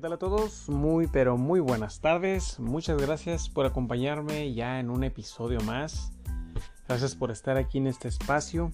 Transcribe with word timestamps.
¿qué 0.00 0.04
tal 0.04 0.12
a 0.14 0.18
todos? 0.18 0.66
Muy 0.70 1.08
pero 1.08 1.36
muy 1.36 1.60
buenas 1.60 2.00
tardes. 2.00 2.58
Muchas 2.58 2.96
gracias 2.96 3.50
por 3.50 3.66
acompañarme 3.66 4.54
ya 4.54 4.80
en 4.80 4.88
un 4.88 5.04
episodio 5.04 5.60
más. 5.60 6.10
Gracias 6.88 7.14
por 7.14 7.30
estar 7.30 7.58
aquí 7.58 7.76
en 7.76 7.86
este 7.86 8.08
espacio. 8.08 8.72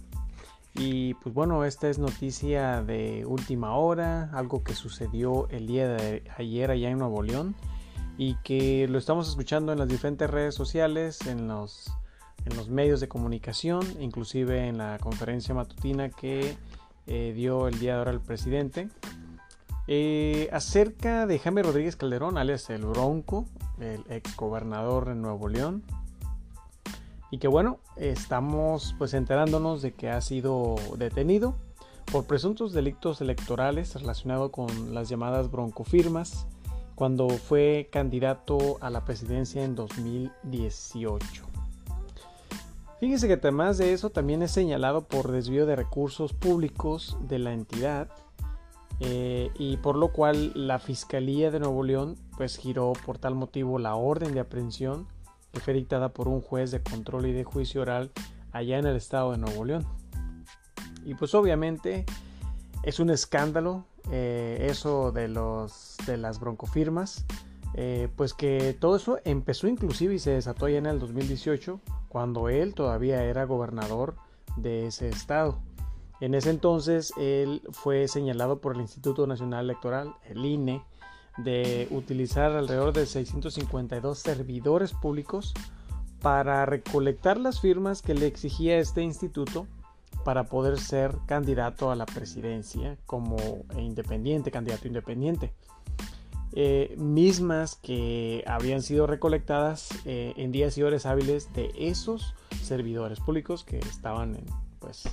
Y 0.75 1.15
pues 1.15 1.35
bueno, 1.35 1.65
esta 1.65 1.89
es 1.89 1.99
noticia 1.99 2.81
de 2.85 3.27
última 3.27 3.75
hora, 3.75 4.31
algo 4.35 4.63
que 4.63 4.77
sucedió 4.77 5.49
el 5.49 5.67
día 5.67 5.89
de 5.89 6.23
ayer 6.37 6.71
allá 6.71 6.91
en 6.91 6.99
Nuevo 6.99 7.25
León 7.25 7.57
y 8.17 8.37
que 8.45 8.87
lo 8.87 8.97
estamos 8.97 9.29
escuchando 9.29 9.73
en 9.73 9.81
las 9.81 9.89
diferentes 9.89 10.31
redes 10.31 10.55
sociales, 10.55 11.27
en 11.27 11.49
los, 11.49 11.91
en 12.45 12.57
los 12.57 12.69
medios 12.69 13.01
de 13.01 13.09
comunicación, 13.09 13.85
inclusive 13.99 14.69
en 14.69 14.79
la 14.79 15.01
conferencia 15.01 15.57
matutina 15.57 16.09
que 16.09 16.57
eh, 17.09 17.33
dio 17.35 17.67
el 17.67 17.81
día 17.81 17.95
de 17.95 17.99
ahora 17.99 18.13
el 18.13 18.21
presidente. 18.21 18.91
Eh, 19.89 20.49
acerca 20.53 21.27
de 21.27 21.39
Jaime 21.39 21.63
Rodríguez 21.63 21.95
Calderón, 21.95 22.39
alias 22.39 22.71
el 22.71 22.85
Bronco, 22.85 23.47
el 23.79 24.05
ex 24.09 24.37
gobernador 24.37 25.07
de 25.07 25.15
Nuevo 25.15 25.49
León. 25.49 25.85
Y 27.31 27.39
que 27.39 27.49
bueno, 27.49 27.79
estamos 27.97 28.95
pues 28.99 29.15
enterándonos 29.15 29.83
de 29.83 29.93
que 29.93 30.11
ha 30.11 30.21
sido 30.21 30.77
detenido 30.97 31.55
por 32.11 32.25
presuntos 32.25 32.73
delitos 32.73 33.21
electorales 33.21 33.95
relacionados 33.95 34.51
con 34.51 34.95
las 34.95 35.09
llamadas 35.09 35.51
broncofirmas 35.51 36.47
cuando 36.95 37.29
fue 37.29 37.89
candidato 37.93 38.79
a 38.81 38.91
la 38.91 39.05
presidencia 39.05 39.65
en 39.65 39.75
2018. 39.75 41.45
Fíjense 42.99 43.29
que 43.29 43.35
además 43.35 43.77
de 43.77 43.93
eso 43.93 44.11
también 44.11 44.43
es 44.43 44.53
señalado 44.53 45.03
por 45.03 45.31
desvío 45.31 45.67
de 45.67 45.77
recursos 45.77 46.33
públicos 46.33 47.19
de 47.21 47.39
la 47.39 47.53
entidad 47.53 48.09
eh, 49.01 49.51
y 49.59 49.77
por 49.79 49.97
lo 49.97 50.13
cual 50.13 50.53
la 50.55 50.79
Fiscalía 50.79 51.51
de 51.51 51.61
Nuevo 51.61 51.83
León 51.85 52.17
pues 52.37 52.57
giró 52.57 52.93
por 53.05 53.19
tal 53.19 53.35
motivo 53.35 53.79
la 53.79 53.95
orden 53.95 54.33
de 54.33 54.41
aprehensión 54.41 55.07
que 55.53 55.61
fue 55.61 55.75
dictada 55.75 56.11
por 56.11 56.29
un 56.29 56.41
juez 56.41 56.71
de 56.71 56.83
control 56.83 57.27
y 57.27 57.33
de 57.33 57.45
juicio 57.45 57.83
oral 57.83 58.11
allá 58.53 58.79
en 58.79 58.87
el 58.87 58.97
estado 58.97 59.33
de 59.33 59.39
Nuevo 59.39 59.65
León. 59.65 59.87
Y 61.05 61.15
pues 61.15 61.35
obviamente 61.35 62.05
es 62.83 63.01
un 63.01 63.11
escándalo 63.11 63.85
eh, 64.11 64.67
eso 64.71 65.13
de, 65.13 65.29
los, 65.29 65.97
de 66.07 66.17
las 66.17 66.39
broncofirmas, 66.41 67.25
eh, 67.75 68.09
pues 68.17 68.35
que 68.35 68.77
todo 68.79 68.97
eso 68.97 69.19
empezó 69.25 69.67
inclusive 69.67 70.15
y 70.15 70.19
se 70.19 70.31
desató 70.31 70.69
ya 70.69 70.79
en 70.79 70.87
el 70.87 70.99
2018 70.99 71.81
cuando 72.09 72.49
él 72.49 72.75
todavía 72.75 73.25
era 73.25 73.45
gobernador 73.45 74.15
de 74.57 74.87
ese 74.87 75.09
estado. 75.09 75.59
En 76.21 76.35
ese 76.35 76.51
entonces 76.51 77.13
él 77.19 77.63
fue 77.71 78.09
señalado 78.09 78.61
por 78.61 78.75
el 78.75 78.81
Instituto 78.81 79.27
Nacional 79.27 79.65
Electoral, 79.65 80.15
el 80.25 80.45
INE, 80.45 80.83
de 81.39 81.87
utilizar 81.91 82.53
alrededor 82.53 82.95
de 82.95 83.05
652 83.05 84.19
servidores 84.19 84.95
públicos 84.95 85.53
para 86.23 86.65
recolectar 86.65 87.37
las 87.37 87.61
firmas 87.61 88.01
que 88.01 88.15
le 88.15 88.27
exigía 88.27 88.79
este 88.79 89.03
instituto 89.03 89.67
para 90.25 90.45
poder 90.45 90.79
ser 90.79 91.15
candidato 91.27 91.91
a 91.91 91.95
la 91.95 92.07
presidencia 92.07 92.97
como 93.07 93.37
independiente, 93.79 94.51
candidato 94.51 94.89
independiente. 94.89 95.53
Eh, 96.53 96.95
mismas 96.97 97.77
que 97.77 98.43
habían 98.47 98.81
sido 98.81 99.07
recolectadas 99.07 99.91
eh, 100.07 100.33
en 100.37 100.53
días 100.53 100.79
y 100.79 100.83
horas 100.83 101.05
hábiles 101.05 101.53
de 101.53 101.71
esos 101.77 102.35
servidores 102.63 103.21
públicos 103.21 103.63
que 103.63 103.79
estaban 103.79 104.37
en, 104.37 104.47
pues, 104.79 105.07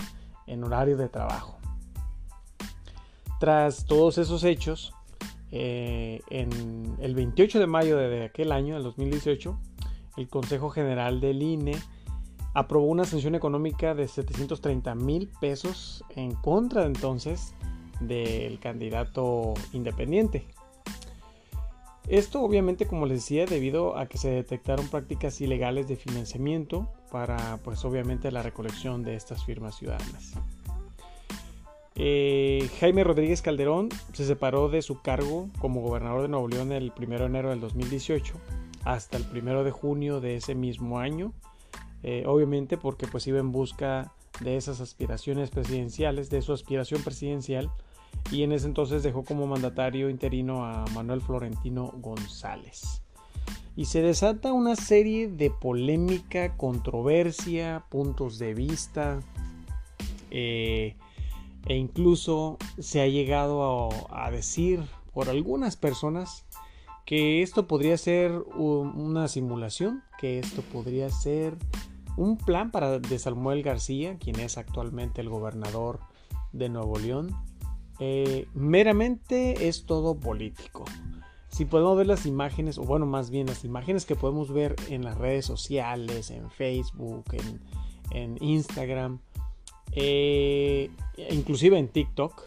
en 0.47 0.63
horario 0.63 0.97
de 0.97 1.09
trabajo. 1.09 1.57
Tras 3.39 3.85
todos 3.85 4.17
esos 4.17 4.43
hechos, 4.43 4.93
eh, 5.51 6.21
en 6.29 6.95
el 6.99 7.13
28 7.13 7.59
de 7.59 7.67
mayo 7.67 7.97
de 7.97 8.25
aquel 8.25 8.51
año, 8.51 8.75
del 8.75 8.83
2018, 8.83 9.57
el 10.17 10.27
Consejo 10.27 10.69
General 10.69 11.19
del 11.19 11.41
INE 11.41 11.75
aprobó 12.53 12.87
una 12.87 13.05
sanción 13.05 13.35
económica 13.35 13.95
de 13.95 14.07
730 14.07 14.95
mil 14.95 15.29
pesos 15.41 16.03
en 16.15 16.33
contra 16.35 16.85
entonces 16.85 17.55
del 17.99 18.59
candidato 18.59 19.53
independiente. 19.73 20.47
Esto 22.07 22.41
obviamente 22.41 22.85
como 22.85 23.05
les 23.05 23.19
decía 23.19 23.45
debido 23.45 23.97
a 23.97 24.07
que 24.07 24.17
se 24.17 24.29
detectaron 24.29 24.87
prácticas 24.87 25.39
ilegales 25.39 25.87
de 25.87 25.95
financiamiento 25.95 26.91
para 27.11 27.59
pues 27.63 27.85
obviamente 27.85 28.31
la 28.31 28.43
recolección 28.43 29.03
de 29.03 29.15
estas 29.15 29.45
firmas 29.45 29.77
ciudadanas. 29.77 30.33
Eh, 31.95 32.69
Jaime 32.79 33.03
Rodríguez 33.03 33.41
Calderón 33.41 33.89
se 34.13 34.25
separó 34.25 34.67
de 34.67 34.81
su 34.81 35.01
cargo 35.01 35.49
como 35.59 35.81
gobernador 35.81 36.23
de 36.23 36.27
Nuevo 36.27 36.47
León 36.47 36.71
el 36.71 36.91
1 36.97 37.19
de 37.19 37.25
enero 37.25 37.49
del 37.51 37.61
2018 37.61 38.33
hasta 38.83 39.17
el 39.17 39.25
1 39.31 39.63
de 39.63 39.71
junio 39.71 40.19
de 40.19 40.35
ese 40.35 40.55
mismo 40.55 40.99
año, 40.99 41.33
eh, 42.01 42.23
obviamente 42.25 42.77
porque 42.77 43.07
pues 43.07 43.27
iba 43.27 43.39
en 43.39 43.51
busca 43.51 44.11
de 44.41 44.57
esas 44.57 44.81
aspiraciones 44.81 45.51
presidenciales, 45.51 46.29
de 46.29 46.41
su 46.41 46.51
aspiración 46.51 47.01
presidencial 47.03 47.71
y 48.31 48.43
en 48.43 48.51
ese 48.51 48.67
entonces 48.67 49.03
dejó 49.03 49.23
como 49.23 49.47
mandatario 49.47 50.09
interino 50.09 50.65
a 50.65 50.85
Manuel 50.93 51.21
Florentino 51.21 51.93
González. 51.97 53.03
Y 53.75 53.85
se 53.85 54.01
desata 54.01 54.53
una 54.53 54.75
serie 54.75 55.27
de 55.27 55.49
polémica, 55.49 56.55
controversia, 56.57 57.85
puntos 57.89 58.37
de 58.39 58.53
vista, 58.53 59.19
eh, 60.29 60.95
e 61.65 61.75
incluso 61.75 62.57
se 62.79 63.01
ha 63.01 63.07
llegado 63.07 63.89
a, 64.11 64.29
decir 64.31 64.81
por 65.13 65.29
algunas 65.29 65.75
personas 65.77 66.45
que 67.05 67.41
esto 67.41 67.67
podría 67.67 67.97
ser 67.97 68.31
una 68.55 69.27
simulación, 69.27 70.03
que 70.19 70.39
esto 70.39 70.61
podría 70.61 71.09
ser 71.09 71.55
un 72.17 72.37
plan 72.37 72.71
para 72.71 72.99
de 72.99 73.19
Samuel 73.19 73.63
García, 73.63 74.17
quien 74.17 74.39
es 74.39 74.57
actualmente 74.57 75.21
el 75.21 75.29
gobernador 75.29 75.99
de 76.51 76.69
Nuevo 76.69 76.97
León, 76.99 77.35
eh, 77.99 78.47
meramente 78.53 79.67
es 79.67 79.85
todo 79.85 80.15
político. 80.15 80.85
Si 81.49 81.65
podemos 81.65 81.97
ver 81.97 82.07
las 82.07 82.25
imágenes, 82.25 82.77
o 82.77 82.83
bueno, 82.83 83.05
más 83.05 83.29
bien 83.29 83.47
las 83.47 83.63
imágenes 83.63 84.05
que 84.05 84.15
podemos 84.15 84.51
ver 84.51 84.75
en 84.89 85.03
las 85.03 85.17
redes 85.17 85.45
sociales, 85.45 86.31
en 86.31 86.49
Facebook, 86.49 87.25
en, 88.11 88.37
Instagram, 88.41 89.19
eh, 89.91 90.89
inclusive 91.29 91.77
en 91.77 91.87
TikTok, 91.87 92.43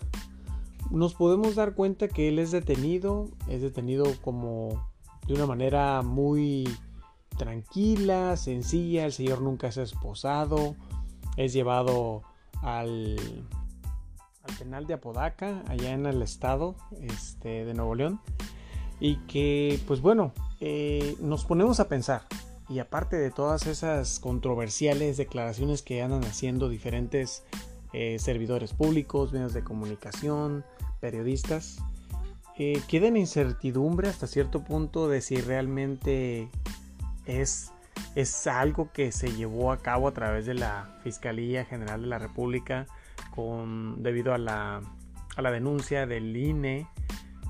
nos 0.91 1.15
podemos 1.15 1.55
dar 1.55 1.75
cuenta 1.75 2.09
que 2.09 2.29
él 2.29 2.39
es 2.39 2.51
detenido, 2.51 3.29
es 3.49 3.63
detenido 3.63 4.07
como 4.23 4.89
de 5.27 5.35
una 5.35 5.47
manera 5.47 6.03
muy 6.03 6.69
tranquila, 7.37 8.37
sencilla, 8.37 9.07
el 9.07 9.13
señor 9.13 9.43
nunca 9.43 9.69
ha 9.69 9.83
esposado, 9.83 10.75
es 11.37 11.53
llevado 11.53 12.23
al 12.63 13.17
penal 14.59 14.87
de 14.87 14.95
Apodaca, 14.95 15.63
allá 15.69 15.93
en 15.93 16.07
el 16.07 16.23
estado 16.23 16.77
este, 17.01 17.65
de 17.65 17.75
Nuevo 17.75 17.95
León. 17.95 18.21
Y 18.99 19.17
que, 19.27 19.81
pues 19.87 20.01
bueno, 20.01 20.33
eh, 20.61 21.17
nos 21.21 21.45
ponemos 21.45 21.81
a 21.81 21.89
pensar. 21.89 22.23
Y 22.69 22.79
aparte 22.81 23.17
de 23.17 23.31
todas 23.31 23.67
esas 23.67 24.19
controversiales 24.19 25.17
declaraciones 25.17 25.83
que 25.83 26.03
andan 26.03 26.25
haciendo 26.25 26.69
diferentes 26.69 27.45
eh, 27.93 28.19
servidores 28.19 28.73
públicos, 28.73 29.33
medios 29.33 29.53
de 29.53 29.63
comunicación, 29.63 30.65
periodistas, 31.01 31.79
eh, 32.59 32.81
queda 32.89 33.09
en 33.09 33.17
incertidumbre 33.17 34.09
hasta 34.09 34.27
cierto 34.27 34.65
punto 34.65 35.09
de 35.09 35.21
si 35.21 35.37
realmente 35.37 36.49
es, 37.27 37.71
es 38.15 38.47
algo 38.47 38.91
que 38.93 39.13
se 39.13 39.31
llevó 39.33 39.73
a 39.73 39.79
cabo 39.79 40.09
a 40.09 40.13
través 40.13 40.47
de 40.47 40.55
la 40.55 40.99
Fiscalía 41.05 41.67
General 41.67 42.01
de 42.01 42.07
la 42.09 42.19
República 42.19 42.87
debido 43.99 44.35
a 44.35 44.39
la, 44.39 44.81
a 45.37 45.43
la 45.43 45.51
denuncia 45.51 46.07
del 46.07 46.37
INE 46.37 46.87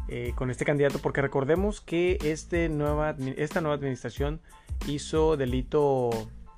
eh, 0.09 0.33
con 0.37 0.50
este 0.50 0.65
candidato, 0.65 1.00
porque 1.00 1.21
recordemos 1.21 1.81
que 1.81 2.19
este 2.23 2.69
nueva, 2.69 3.17
esta 3.37 3.61
nueva 3.61 3.75
administración 3.75 4.41
hizo 4.87 5.37
delito 5.37 6.11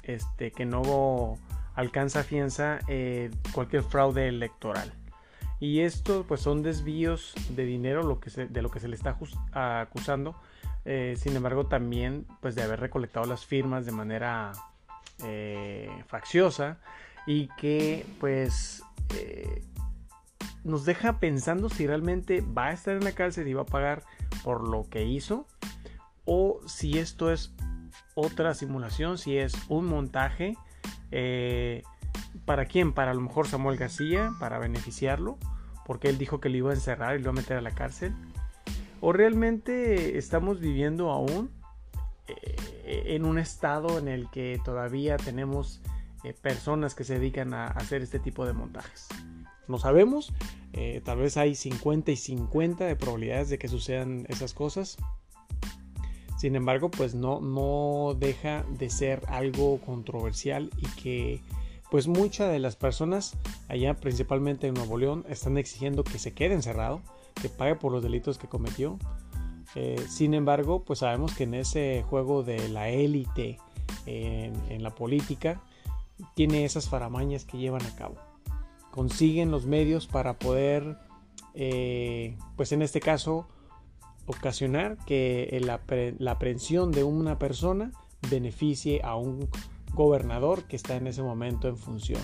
este, 0.03 0.51
que 0.51 0.67
no 0.67 1.39
alcanza 1.75 2.25
fianza 2.25 2.81
eh, 2.89 3.31
cualquier 3.53 3.85
fraude 3.85 4.29
electoral. 4.29 4.93
Y 5.61 5.81
esto 5.81 6.25
pues 6.29 6.43
son 6.43 6.63
desvíos 6.63 7.35
de 7.57 7.65
dinero 7.65 8.03
lo 8.03 8.21
que 8.21 8.31
de 8.31 8.63
lo 8.63 8.71
que 8.71 8.81
se 8.81 8.89
le 8.89 8.97
está 8.97 9.17
acusando. 9.53 10.37
Eh, 10.85 11.15
sin 11.17 11.35
embargo 11.35 11.67
también 11.67 12.27
pues 12.41 12.55
de 12.55 12.63
haber 12.63 12.81
recolectado 12.81 13.27
las 13.27 13.45
firmas 13.47 13.87
de 13.87 13.93
manera 13.93 14.53
facciosa 16.07 16.79
y 17.27 17.49
que 17.59 18.07
pues 18.21 18.85
eh, 19.15 19.65
nos 20.65 20.85
deja 20.85 21.19
pensando 21.19 21.69
si 21.69 21.87
realmente 21.87 22.41
va 22.41 22.67
a 22.67 22.73
estar 22.73 22.97
en 22.97 23.05
la 23.05 23.13
cárcel 23.13 23.49
y 23.49 23.55
va 23.55 23.63
a 23.63 23.67
pagar 23.67 24.03
por 24.45 24.69
lo 24.69 24.89
que 24.89 25.05
hizo 25.05 25.47
o 26.25 26.61
si 26.67 26.99
esto 26.99 27.33
es 27.33 27.55
otra 28.15 28.53
simulación, 28.53 29.17
si 29.17 29.39
es 29.39 29.55
un 29.69 29.87
montaje. 29.87 30.57
Eh, 31.11 31.83
¿Para 32.45 32.67
quién? 32.67 32.93
Para 32.93 33.13
a 33.13 33.15
lo 33.15 33.21
mejor 33.21 33.47
Samuel 33.49 33.79
García, 33.79 34.33
para 34.39 34.59
beneficiarlo, 34.59 35.39
porque 35.87 36.09
él 36.09 36.19
dijo 36.19 36.41
que 36.41 36.51
lo 36.51 36.57
iba 36.57 36.71
a 36.71 36.75
encerrar 36.75 37.15
y 37.15 37.19
lo 37.19 37.23
iba 37.23 37.31
a 37.31 37.35
meter 37.35 37.57
a 37.57 37.63
la 37.63 37.71
cárcel. 37.71 38.15
¿O 39.01 39.13
realmente 39.13 40.19
estamos 40.19 40.61
viviendo 40.61 41.11
aún 41.11 41.51
eh, 42.27 43.05
en 43.07 43.25
un 43.25 43.39
estado 43.39 43.99
en 43.99 44.09
el 44.09 44.29
que 44.31 44.61
todavía 44.65 45.17
tenemos 45.17 45.81
eh, 46.25 46.35
personas 46.35 46.95
que 46.95 47.05
se 47.05 47.15
dedican 47.15 47.55
a 47.55 47.67
hacer 47.67 48.03
este 48.03 48.19
tipo 48.19 48.47
de 48.47 48.53
montajes? 48.53 49.09
No 49.67 49.79
sabemos, 49.79 50.33
eh, 50.73 51.03
tal 51.05 51.19
vez 51.19 51.37
hay 51.37 51.55
50 51.55 52.11
y 52.11 52.17
50 52.17 52.87
de 52.87 52.97
probabilidades 52.97 53.51
de 53.51 53.59
que 53.59 53.69
sucedan 53.69 54.25
esas 54.29 54.55
cosas. 54.55 54.97
Sin 56.39 56.57
embargo, 56.57 56.91
pues 56.91 57.15
no, 57.15 57.41
no 57.41 58.15
deja 58.19 58.65
de 58.79 58.91
ser 58.91 59.23
algo 59.29 59.81
controversial 59.81 60.71
y 60.77 60.87
que 61.01 61.43
pues 61.91 62.07
muchas 62.07 62.53
de 62.53 62.59
las 62.59 62.77
personas 62.77 63.37
allá 63.69 63.95
principalmente 63.95 64.67
en 64.67 64.75
Nuevo 64.75 64.99
León 64.99 65.25
están 65.29 65.59
exigiendo 65.59 66.05
que 66.05 66.19
se 66.19 66.33
quede 66.33 66.55
encerrado, 66.55 67.03
que 67.41 67.49
pague 67.49 67.77
por 67.77 67.93
los 67.93 68.03
delitos 68.03 68.39
que 68.39 68.47
cometió. 68.47 68.99
Eh, 69.75 70.03
sin 70.09 70.35
embargo, 70.35 70.85
pues 70.85 71.01
sabemos 71.01 71.35
que 71.35 71.45
en 71.45 71.55
ese 71.55 72.05
juego 72.09 72.43
de 72.43 72.69
la 72.69 72.89
élite 72.89 73.59
en, 74.07 74.83
la 74.83 74.95
política 74.95 75.61
tiene 76.35 76.65
esas 76.65 76.89
faramañas 76.89 77.45
que 77.45 77.59
llevan 77.59 77.85
a 77.85 77.95
cabo. 77.95 78.17
Consiguen 78.91 79.51
los 79.51 79.67
medios 79.67 80.07
para 80.07 80.39
poder, 80.39 80.99
eh, 81.55 82.37
pues 82.57 82.73
en 82.73 82.83
este 82.83 83.01
caso, 83.01 83.47
ocasionar 84.27 84.97
que 85.07 85.59
la, 85.65 85.81
la 86.19 86.31
aprehensión 86.33 86.93
de 86.93 87.05
una 87.05 87.39
persona 87.39 87.93
beneficie 88.31 89.01
a 89.03 89.17
un 89.17 89.49
gobernador 89.95 90.65
que 90.65 90.77
está 90.77 90.97
en 90.97 91.07
ese 91.07 91.23
momento 91.23 91.69
en 91.69 91.77
función. 91.77 92.21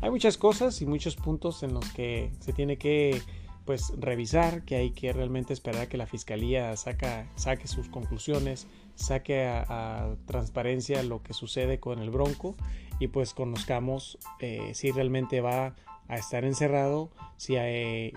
Hay 0.00 0.10
muchas 0.10 0.36
cosas 0.36 0.80
y 0.82 0.86
muchos 0.86 1.16
puntos 1.16 1.62
en 1.62 1.72
los 1.74 1.88
que 1.92 2.30
se 2.40 2.52
tiene 2.52 2.76
que 2.76 3.22
pues 3.64 3.92
revisar, 3.98 4.64
que 4.64 4.76
hay 4.76 4.90
que 4.90 5.12
realmente 5.12 5.52
esperar 5.52 5.88
que 5.88 5.96
la 5.96 6.06
fiscalía 6.06 6.76
saca, 6.76 7.30
saque 7.36 7.66
sus 7.66 7.88
conclusiones, 7.88 8.66
saque 8.94 9.46
a, 9.46 10.16
transparencia 10.26 11.02
lo 11.02 11.22
que 11.22 11.32
sucede 11.32 11.80
con 11.80 11.98
el 11.98 12.10
Bronco 12.10 12.56
y 12.98 13.08
pues 13.08 13.34
conozcamos 13.34 14.18
eh, 14.40 14.72
si 14.74 14.90
realmente 14.90 15.40
va 15.40 15.74
a 16.08 16.16
estar 16.16 16.44
encerrado, 16.44 17.10
si, 17.36 17.54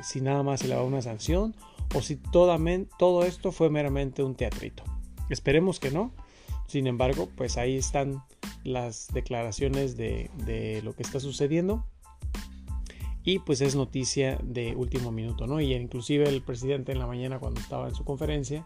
si 0.03 0.21
nada 0.21 0.43
más 0.43 0.59
se 0.59 0.67
le 0.67 0.75
va 0.75 0.83
una 0.83 1.01
sanción 1.01 1.55
o 1.95 2.01
si 2.01 2.17
todo 2.17 3.23
esto 3.23 3.51
fue 3.51 3.69
meramente 3.69 4.23
un 4.23 4.35
teatrito. 4.35 4.83
Esperemos 5.29 5.79
que 5.79 5.91
no. 5.91 6.11
Sin 6.67 6.85
embargo, 6.87 7.29
pues 7.35 7.57
ahí 7.57 7.77
están 7.77 8.23
las 8.63 9.07
declaraciones 9.13 9.95
de, 9.95 10.81
lo 10.83 10.93
que 10.93 11.03
está 11.03 11.19
sucediendo 11.19 11.85
y 13.27 13.39
pues 13.39 13.59
es 13.59 13.75
noticia 13.75 14.39
de 14.41 14.73
último 14.73 15.11
minuto, 15.11 15.47
¿no? 15.47 15.59
Y 15.59 15.73
inclusive 15.73 16.29
el 16.29 16.41
presidente 16.41 16.93
en 16.93 16.99
la 16.99 17.07
mañana 17.07 17.39
cuando 17.39 17.59
estaba 17.59 17.89
en 17.89 17.93
su 17.93 18.05
conferencia 18.05 18.65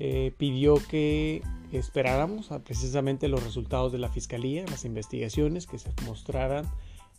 eh, 0.00 0.34
pidió 0.36 0.74
que 0.74 1.40
esperáramos 1.70 2.50
a 2.50 2.64
precisamente 2.64 3.28
los 3.28 3.44
resultados 3.44 3.92
de 3.92 3.98
la 3.98 4.08
fiscalía, 4.08 4.64
las 4.68 4.84
investigaciones 4.84 5.68
que 5.68 5.78
se 5.78 5.92
mostraran, 6.04 6.68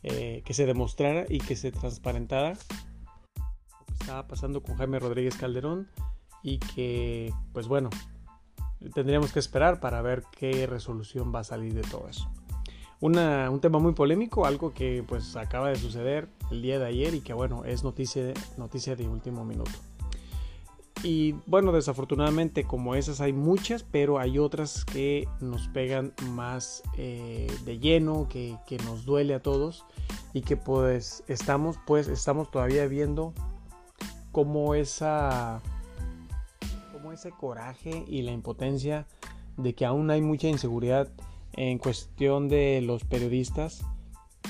eh, 0.04 0.42
que 0.44 0.54
se 0.54 0.66
demostrara 0.66 1.26
y 1.30 1.38
que 1.38 1.56
se 1.56 1.72
transparentara 1.72 2.50
lo 2.50 3.86
que 3.86 3.94
estaba 4.02 4.28
pasando 4.28 4.62
con 4.62 4.76
Jaime 4.76 5.00
Rodríguez 5.00 5.38
Calderón 5.38 5.88
y 6.44 6.58
que 6.58 7.32
pues 7.54 7.70
bueno 7.70 7.90
tendríamos 8.94 9.32
que 9.32 9.40
esperar 9.40 9.80
para 9.80 10.02
ver 10.02 10.24
qué 10.38 10.68
resolución 10.68 11.34
va 11.34 11.40
a 11.40 11.46
salir 11.46 11.74
de 11.74 11.84
todo 11.84 12.10
eso. 12.10 12.30
un 13.00 13.62
tema 13.62 13.80
muy 13.80 13.94
polémico, 13.94 14.46
algo 14.46 14.74
que 14.74 15.02
pues 15.08 15.38
acaba 15.38 15.70
de 15.70 15.78
suceder 15.78 16.28
el 16.52 16.62
día 16.62 16.80
de 16.80 16.86
ayer 16.86 17.14
y 17.14 17.22
que 17.22 17.34
bueno, 17.34 17.66
es 17.66 17.84
noticia, 17.84 18.34
noticia 18.58 18.96
de 18.96 19.08
último 19.08 19.46
minuto. 19.46 19.72
Y 21.04 21.34
bueno, 21.46 21.72
desafortunadamente 21.72 22.64
como 22.64 22.96
esas 22.96 23.22
hay 23.22 23.32
muchas, 23.32 23.84
pero 23.84 24.18
hay 24.18 24.40
otras 24.40 24.84
que 24.84 25.28
nos 25.40 25.68
pegan 25.68 26.14
más 26.32 26.82
eh, 26.98 27.52
de 27.66 27.78
lleno, 27.78 28.28
que, 28.28 28.58
que, 28.66 28.78
nos 28.80 29.06
duele 29.06 29.36
a 29.36 29.40
todos 29.40 29.86
y 30.34 30.42
que 30.42 30.58
pues 30.58 31.24
estamos, 31.28 31.78
pues 31.86 32.08
estamos 32.08 32.50
todavía 32.50 32.88
viendo 32.88 33.34
cómo 34.32 34.74
esa 34.74 35.62
ese 37.14 37.32
coraje 37.32 38.06
y 38.08 38.22
la 38.22 38.32
impotencia 38.32 39.08
de 39.58 39.74
que 39.74 39.86
aún 39.86 40.12
hay 40.12 40.22
mucha 40.22 40.48
inseguridad 40.48 41.10
en 41.54 41.80
cuestión 41.80 42.48
de 42.48 42.82
los 42.84 43.04
periodistas, 43.04 43.84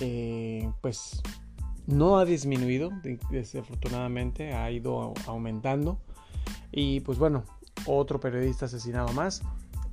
eh, 0.01 0.69
pues 0.81 1.21
no 1.87 2.19
ha 2.19 2.25
disminuido, 2.25 2.91
desafortunadamente 3.31 4.53
ha 4.53 4.69
ido 4.69 5.13
aumentando. 5.25 5.97
Y 6.71 6.99
pues 6.99 7.17
bueno, 7.17 7.43
otro 7.85 8.19
periodista 8.19 8.65
asesinado 8.65 9.11
más. 9.13 9.41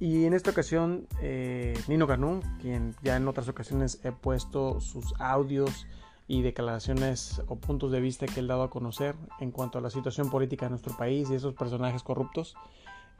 Y 0.00 0.24
en 0.24 0.34
esta 0.34 0.50
ocasión, 0.50 1.06
eh, 1.20 1.78
Nino 1.86 2.06
Canún, 2.06 2.42
quien 2.60 2.96
ya 3.02 3.16
en 3.16 3.28
otras 3.28 3.48
ocasiones 3.48 4.00
he 4.02 4.10
puesto 4.10 4.80
sus 4.80 5.14
audios 5.20 5.86
y 6.26 6.42
declaraciones 6.42 7.40
o 7.46 7.56
puntos 7.56 7.92
de 7.92 8.00
vista 8.00 8.26
que 8.26 8.40
él 8.40 8.48
dado 8.48 8.64
a 8.64 8.70
conocer 8.70 9.14
en 9.38 9.52
cuanto 9.52 9.78
a 9.78 9.80
la 9.80 9.90
situación 9.90 10.30
política 10.30 10.66
de 10.66 10.70
nuestro 10.70 10.96
país 10.96 11.30
y 11.30 11.34
esos 11.34 11.54
personajes 11.54 12.02
corruptos, 12.02 12.56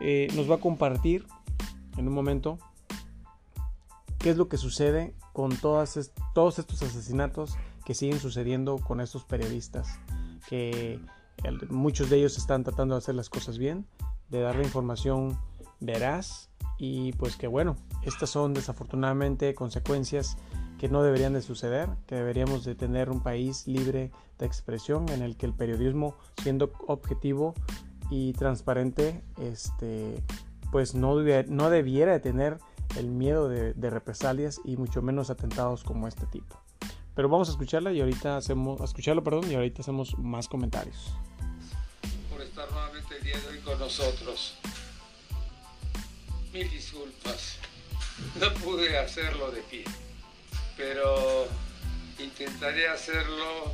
eh, 0.01 0.29
nos 0.35 0.51
va 0.51 0.57
a 0.57 0.61
compartir 0.61 1.27
en 1.97 2.09
un 2.09 2.15
momento 2.15 2.59
qué 4.19 4.31
es 4.31 4.37
lo 4.37 4.49
que 4.49 4.57
sucede 4.57 5.15
con 5.33 5.55
todas 5.55 6.13
todos 6.35 6.59
estos 6.59 6.83
asesinatos 6.83 7.57
que 7.85 7.95
siguen 7.95 8.19
sucediendo 8.19 8.79
con 8.79 9.01
estos 9.01 9.25
periodistas, 9.25 9.99
que 10.49 11.01
muchos 11.69 12.11
de 12.11 12.19
ellos 12.19 12.39
están 12.39 12.65
tratando 12.65 12.95
de 12.95 12.99
hacer 12.99 13.15
las 13.15 13.29
cosas 13.29 13.59
bien, 13.59 13.87
de 14.31 14.41
dar 14.41 14.57
la 14.57 14.65
información 14.65 15.39
veraz 15.81 16.49
y 16.79 17.13
pues 17.13 17.37
que 17.37 17.47
bueno, 17.47 17.77
estas 18.03 18.31
son 18.31 18.55
desafortunadamente 18.55 19.55
consecuencias 19.55 20.37
que 20.79 20.89
no 20.89 21.03
deberían 21.03 21.33
de 21.33 21.43
suceder, 21.43 21.89
que 22.07 22.15
deberíamos 22.15 22.65
de 22.65 22.75
tener 22.75 23.11
un 23.11 23.23
país 23.23 23.67
libre 23.67 24.11
de 24.39 24.47
expresión 24.47 25.09
en 25.09 25.23
el 25.23 25.37
que 25.37 25.47
el 25.47 25.55
periodismo, 25.55 26.17
siendo 26.43 26.73
objetivo 26.87 27.55
y 28.11 28.33
transparente, 28.33 29.23
este, 29.41 30.23
pues 30.73 30.95
no, 30.95 31.17
no 31.49 31.71
debiera 31.71 32.13
de 32.13 32.21
tener 32.21 32.59
el 32.97 33.11
miedo 33.11 33.49
de, 33.49 33.91
represalias 33.91 34.61
y 34.65 34.77
mucho 34.77 35.03
menos 35.03 35.31
atentados 35.31 35.85
como 35.85 36.09
este 36.09 36.27
tipo. 36.27 36.61
Pero 37.15 37.29
vamos 37.29 37.49
a 37.49 37.53
escucharla 37.53 37.93
y 37.93 38.01
ahorita 38.01 38.37
hacemos, 38.37 38.81
a 38.81 38.85
escucharlo, 38.85 39.23
perdón, 39.23 39.51
y 39.51 39.55
ahorita 39.55 39.83
hacemos 39.83 40.19
más 40.19 40.49
comentarios. 40.49 41.15
Por 42.31 42.43
estar 42.43 42.71
nuevamente 42.71 43.17
el 43.17 43.25
día 43.25 43.37
hoy 43.51 43.59
con 43.59 43.79
nosotros. 43.79 44.59
Mil 46.53 46.71
disculpas. 46.71 47.59
No 48.41 48.53
pude 48.55 48.99
hacerlo 48.99 49.51
de 49.51 49.61
pie 49.63 49.85
pero 50.77 51.47
intentaré 52.19 52.89
hacerlo 52.89 53.73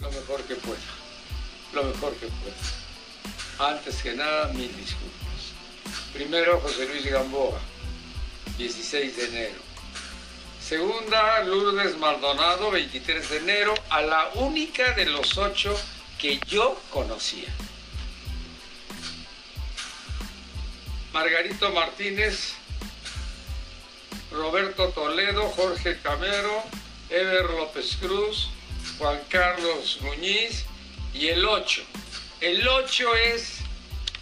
lo 0.00 0.10
mejor 0.10 0.42
que 0.42 0.54
pueda, 0.56 0.78
lo 1.74 1.84
mejor 1.84 2.14
que 2.14 2.26
pueda. 2.26 3.70
Antes 3.72 4.02
que 4.02 4.14
nada, 4.14 4.52
mil 4.52 4.74
disculpas. 4.76 5.52
Primero, 6.12 6.60
José 6.60 6.88
Luis 6.88 7.04
Gamboa, 7.06 7.60
16 8.58 9.16
de 9.16 9.24
enero. 9.26 9.69
Segunda, 10.70 11.42
Lourdes 11.42 11.98
Maldonado, 11.98 12.70
23 12.70 13.28
de 13.28 13.36
enero, 13.38 13.74
a 13.88 14.02
la 14.02 14.30
única 14.34 14.92
de 14.92 15.04
los 15.04 15.36
ocho 15.36 15.76
que 16.16 16.38
yo 16.46 16.80
conocía. 16.90 17.48
Margarito 21.12 21.72
Martínez, 21.72 22.52
Roberto 24.30 24.90
Toledo, 24.90 25.48
Jorge 25.48 25.98
Camero, 26.04 26.62
Ever 27.08 27.50
López 27.50 27.96
Cruz, 28.00 28.50
Juan 28.96 29.20
Carlos 29.28 29.98
Muñiz 30.02 30.66
y 31.12 31.26
el 31.26 31.44
8. 31.46 31.82
El 32.40 32.68
8 32.68 33.16
es 33.16 33.56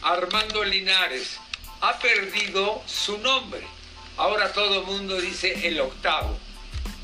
Armando 0.00 0.64
Linares. 0.64 1.38
Ha 1.82 1.98
perdido 1.98 2.82
su 2.86 3.18
nombre. 3.18 3.77
Ahora 4.18 4.52
todo 4.52 4.80
el 4.80 4.86
mundo 4.86 5.20
dice 5.20 5.66
el 5.66 5.80
octavo. 5.80 6.36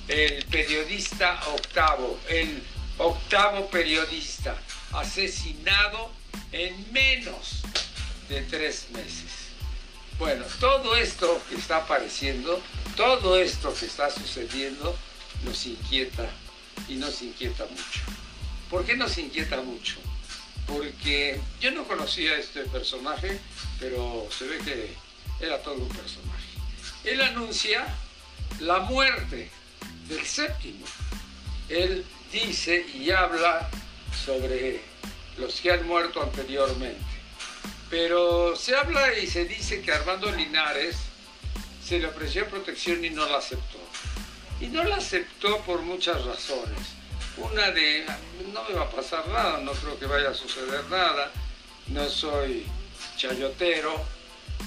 El 0.09 0.45
periodista 0.47 1.41
octavo. 1.55 2.19
El 2.29 2.63
octavo 2.99 3.69
periodista 3.71 4.57
asesinado 4.93 6.11
en 6.53 6.93
menos 6.93 7.63
de 8.29 8.43
tres 8.43 8.89
meses. 8.93 9.49
Bueno, 10.19 10.45
todo 10.61 10.95
esto 10.95 11.41
que 11.49 11.57
está 11.57 11.79
apareciendo 11.79 12.63
todo 12.97 13.37
esto 13.37 13.75
que 13.75 13.87
está 13.87 14.09
sucediendo 14.09 14.97
nos 15.45 15.67
inquieta 15.67 16.29
y 16.89 16.95
nos 16.95 17.23
inquieta 17.23 17.65
mucho. 17.67 18.01
¿Por 18.71 18.85
qué 18.85 18.97
nos 18.97 19.19
inquieta 19.19 19.61
mucho? 19.63 19.97
Porque 20.67 21.41
yo 21.61 21.73
no 21.73 21.85
conocía 21.89 22.33
a 22.33 22.39
este 22.39 22.63
personaje, 22.65 23.41
pero 23.81 24.29
se 24.37 24.47
ve 24.47 24.59
que 24.59 24.95
era 25.45 25.61
todo 25.61 25.75
un 25.75 25.89
personaje. 25.89 26.44
Él 27.05 27.21
anuncia 27.21 27.87
la 28.61 28.81
muerte 28.81 29.51
del 30.09 30.25
séptimo. 30.25 30.87
Él 31.69 32.05
dice 32.33 32.87
y 32.95 33.11
habla 33.11 33.69
sobre 34.25 34.81
los 35.39 35.61
que 35.61 35.73
han 35.73 35.87
muerto 35.87 36.23
anteriormente. 36.23 37.05
Pero 37.91 38.57
se 38.57 38.75
habla 38.75 39.19
y 39.19 39.27
se 39.27 39.45
dice 39.45 39.83
que 39.83 39.93
Armando 39.93 40.31
Linares 40.33 40.97
se 41.87 41.99
le 41.99 42.07
ofreció 42.07 42.49
protección 42.49 43.05
y 43.05 43.11
no 43.11 43.29
la 43.29 43.39
aceptó. 43.39 43.79
Y 44.61 44.67
no 44.69 44.83
la 44.85 44.97
aceptó 44.97 45.61
por 45.61 45.83
muchas 45.83 46.25
razones. 46.25 46.79
Una 47.37 47.71
de, 47.71 48.07
no 48.53 48.65
me 48.65 48.75
va 48.75 48.83
a 48.83 48.91
pasar 48.91 49.27
nada, 49.29 49.59
no 49.59 49.73
creo 49.73 49.99
que 49.99 50.07
vaya 50.07 50.31
a 50.31 50.35
suceder 50.35 50.85
nada, 50.85 51.31
no 51.89 52.09
soy 52.09 52.65
chayotero, 53.17 54.01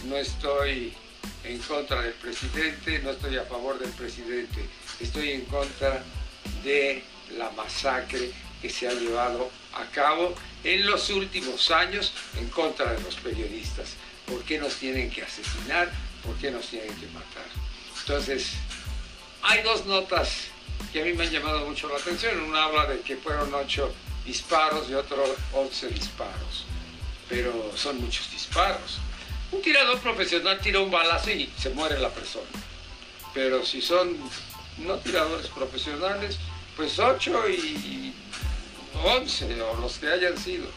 no 0.06 0.18
estoy 0.18 0.94
en 1.44 1.60
contra 1.60 2.02
del 2.02 2.14
presidente, 2.14 3.00
no 3.00 3.12
estoy 3.12 3.38
a 3.38 3.44
favor 3.44 3.80
del 3.80 3.92
presidente, 3.92 4.66
estoy 5.00 5.32
en 5.32 5.46
contra 5.46 6.04
de 6.64 7.04
la 7.38 7.50
masacre 7.52 8.32
que 8.62 8.70
se 8.70 8.88
ha 8.88 8.94
llevado 8.94 9.50
a 9.74 9.86
cabo 9.92 10.34
en 10.64 10.86
los 10.86 11.10
últimos 11.10 11.72
años 11.72 12.14
en 12.38 12.48
contra 12.50 12.94
de 12.94 13.02
los 13.02 13.16
periodistas. 13.16 13.94
¿Por 14.26 14.44
qué 14.44 14.58
nos 14.60 14.76
tienen 14.76 15.10
que 15.10 15.24
asesinar? 15.24 15.92
¿Por 16.24 16.36
qué 16.38 16.52
nos 16.52 16.68
tienen 16.68 16.94
que 16.96 17.08
matar? 17.08 17.46
Entonces, 18.00 18.54
hay 19.42 19.62
dos 19.64 19.86
notas 19.86 20.48
que 20.92 21.02
a 21.02 21.06
mí 21.06 21.14
me 21.14 21.26
han 21.26 21.32
llamado 21.32 21.66
mucho 21.66 21.88
la 21.88 21.96
atención. 21.96 22.40
Una 22.42 22.66
habla 22.66 22.86
de 22.86 23.00
que 23.02 23.16
fueron 23.16 23.54
ocho 23.54 23.94
disparos 24.26 24.90
y 24.90 24.94
otro 24.94 25.24
once 25.54 25.88
disparos. 25.88 26.66
Pero 27.30 27.72
son 27.76 28.02
muchos 28.02 28.30
disparos. 28.32 29.00
Un 29.52 29.62
tirador 29.62 30.00
profesional 30.00 30.60
tira 30.60 30.80
un 30.80 30.92
balazo 30.92 31.32
y 31.32 31.50
se 31.58 31.70
muere 31.70 32.00
la 32.00 32.10
persona. 32.10 32.48
Pero 33.34 33.66
si 33.66 33.82
son 33.82 34.18
no 34.80 34.96
tiradores 34.98 35.48
profesionales, 35.48 36.38
pues 36.76 37.00
ocho 37.00 37.48
y 37.50 38.14
once 39.04 39.62
o 39.62 39.78
los 39.78 39.98
que 39.98 40.08
hayan 40.08 40.38
sido. 40.38 40.68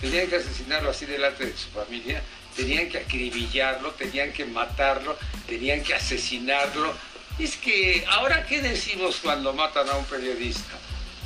Tenían 0.00 0.28
que 0.28 0.36
asesinarlo 0.36 0.90
así 0.90 1.06
delante 1.06 1.46
de 1.46 1.56
su 1.56 1.68
familia, 1.68 2.22
tenían 2.56 2.88
que 2.88 2.98
acribillarlo, 2.98 3.92
tenían 3.92 4.32
que 4.32 4.44
matarlo, 4.44 5.16
tenían 5.46 5.82
que 5.82 5.94
asesinarlo. 5.94 6.92
Es 7.38 7.56
que, 7.56 8.04
¿ahora 8.08 8.46
qué 8.46 8.60
decimos 8.60 9.20
cuando 9.22 9.52
matan 9.52 9.88
a 9.88 9.94
un 9.94 10.04
periodista? 10.06 10.78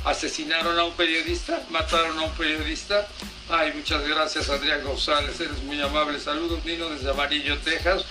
¿Asesinaron 0.07 0.79
a 0.79 0.85
un 0.85 0.93
periodista? 0.93 1.61
¿Mataron 1.69 2.17
a 2.17 2.21
un 2.21 2.31
periodista? 2.31 3.05
Ay, 3.49 3.73
muchas 3.75 4.07
gracias 4.07 4.49
Adrián 4.49 4.81
González, 4.81 5.37
eres 5.41 5.61
muy 5.63 5.81
amable. 5.81 6.17
Saludos 6.17 6.63
Nino 6.63 6.87
desde 6.87 7.09
Amarillo, 7.09 7.57
Texas. 7.57 8.05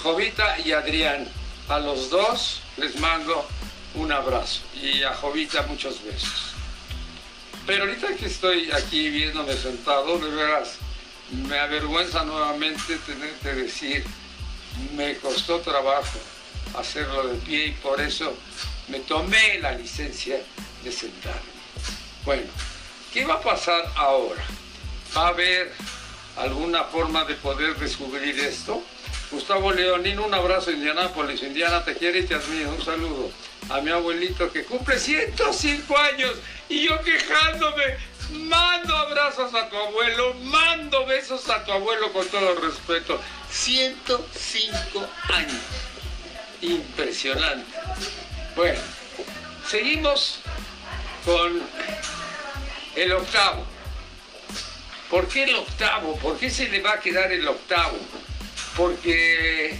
Jovita 0.00 0.60
y 0.60 0.70
Adrián, 0.70 1.26
a 1.68 1.80
los 1.80 2.08
dos 2.08 2.60
les 2.76 3.00
mando 3.00 3.48
un 3.96 4.12
abrazo 4.12 4.60
y 4.80 5.02
a 5.02 5.12
Jovita 5.12 5.62
muchos 5.62 6.04
besos. 6.04 6.54
Pero 7.66 7.82
ahorita 7.82 8.14
que 8.14 8.26
estoy 8.26 8.70
aquí 8.70 9.10
viéndome 9.10 9.54
sentado, 9.54 10.16
de 10.20 10.30
veras, 10.30 10.76
me 11.48 11.58
avergüenza 11.58 12.24
nuevamente 12.24 12.96
tener 12.98 13.32
que 13.42 13.54
decir, 13.54 14.04
me 14.94 15.16
costó 15.16 15.58
trabajo 15.58 16.20
hacerlo 16.78 17.26
de 17.26 17.34
pie 17.38 17.66
y 17.66 17.72
por 17.72 18.00
eso 18.00 18.32
me 18.86 19.00
tomé 19.00 19.58
la 19.58 19.72
licencia 19.72 20.40
de 20.84 20.92
sentarme. 20.92 21.40
Bueno, 22.24 22.46
¿qué 23.12 23.24
va 23.24 23.34
a 23.34 23.40
pasar 23.40 23.84
ahora? 23.96 24.44
¿Va 25.16 25.26
a 25.26 25.28
haber 25.28 25.72
alguna 26.36 26.84
forma 26.84 27.24
de 27.24 27.34
poder 27.34 27.76
descubrir 27.76 28.38
esto? 28.38 28.82
Gustavo 29.30 29.72
Leonín, 29.72 30.18
un 30.18 30.32
abrazo 30.32 30.70
Indianápolis. 30.70 31.42
Indiana 31.42 31.84
te 31.84 31.94
quiere 31.94 32.20
y 32.20 32.22
te 32.24 32.34
admiro. 32.34 32.70
Un 32.70 32.84
saludo 32.84 33.30
a 33.70 33.80
mi 33.80 33.90
abuelito 33.90 34.52
que 34.52 34.64
cumple 34.64 34.98
105 34.98 35.96
años 35.96 36.34
y 36.68 36.86
yo 36.86 37.00
quejándome. 37.00 38.14
Mando 38.30 38.96
abrazos 38.96 39.54
a 39.54 39.68
tu 39.68 39.76
abuelo, 39.76 40.34
mando 40.34 41.04
besos 41.04 41.48
a 41.50 41.64
tu 41.64 41.72
abuelo 41.72 42.12
con 42.12 42.26
todo 42.28 42.54
respeto. 42.54 43.20
105 43.50 45.06
años. 45.32 45.60
Impresionante. 46.62 47.66
Bueno, 48.56 48.80
seguimos 49.68 50.40
con 51.24 51.62
el 52.96 53.12
octavo. 53.12 53.66
¿Por 55.10 55.28
qué 55.28 55.44
el 55.44 55.54
octavo? 55.54 56.16
¿Por 56.18 56.38
qué 56.38 56.50
se 56.50 56.68
le 56.68 56.80
va 56.80 56.94
a 56.94 57.00
quedar 57.00 57.32
el 57.32 57.46
octavo? 57.46 57.98
Porque 58.76 59.78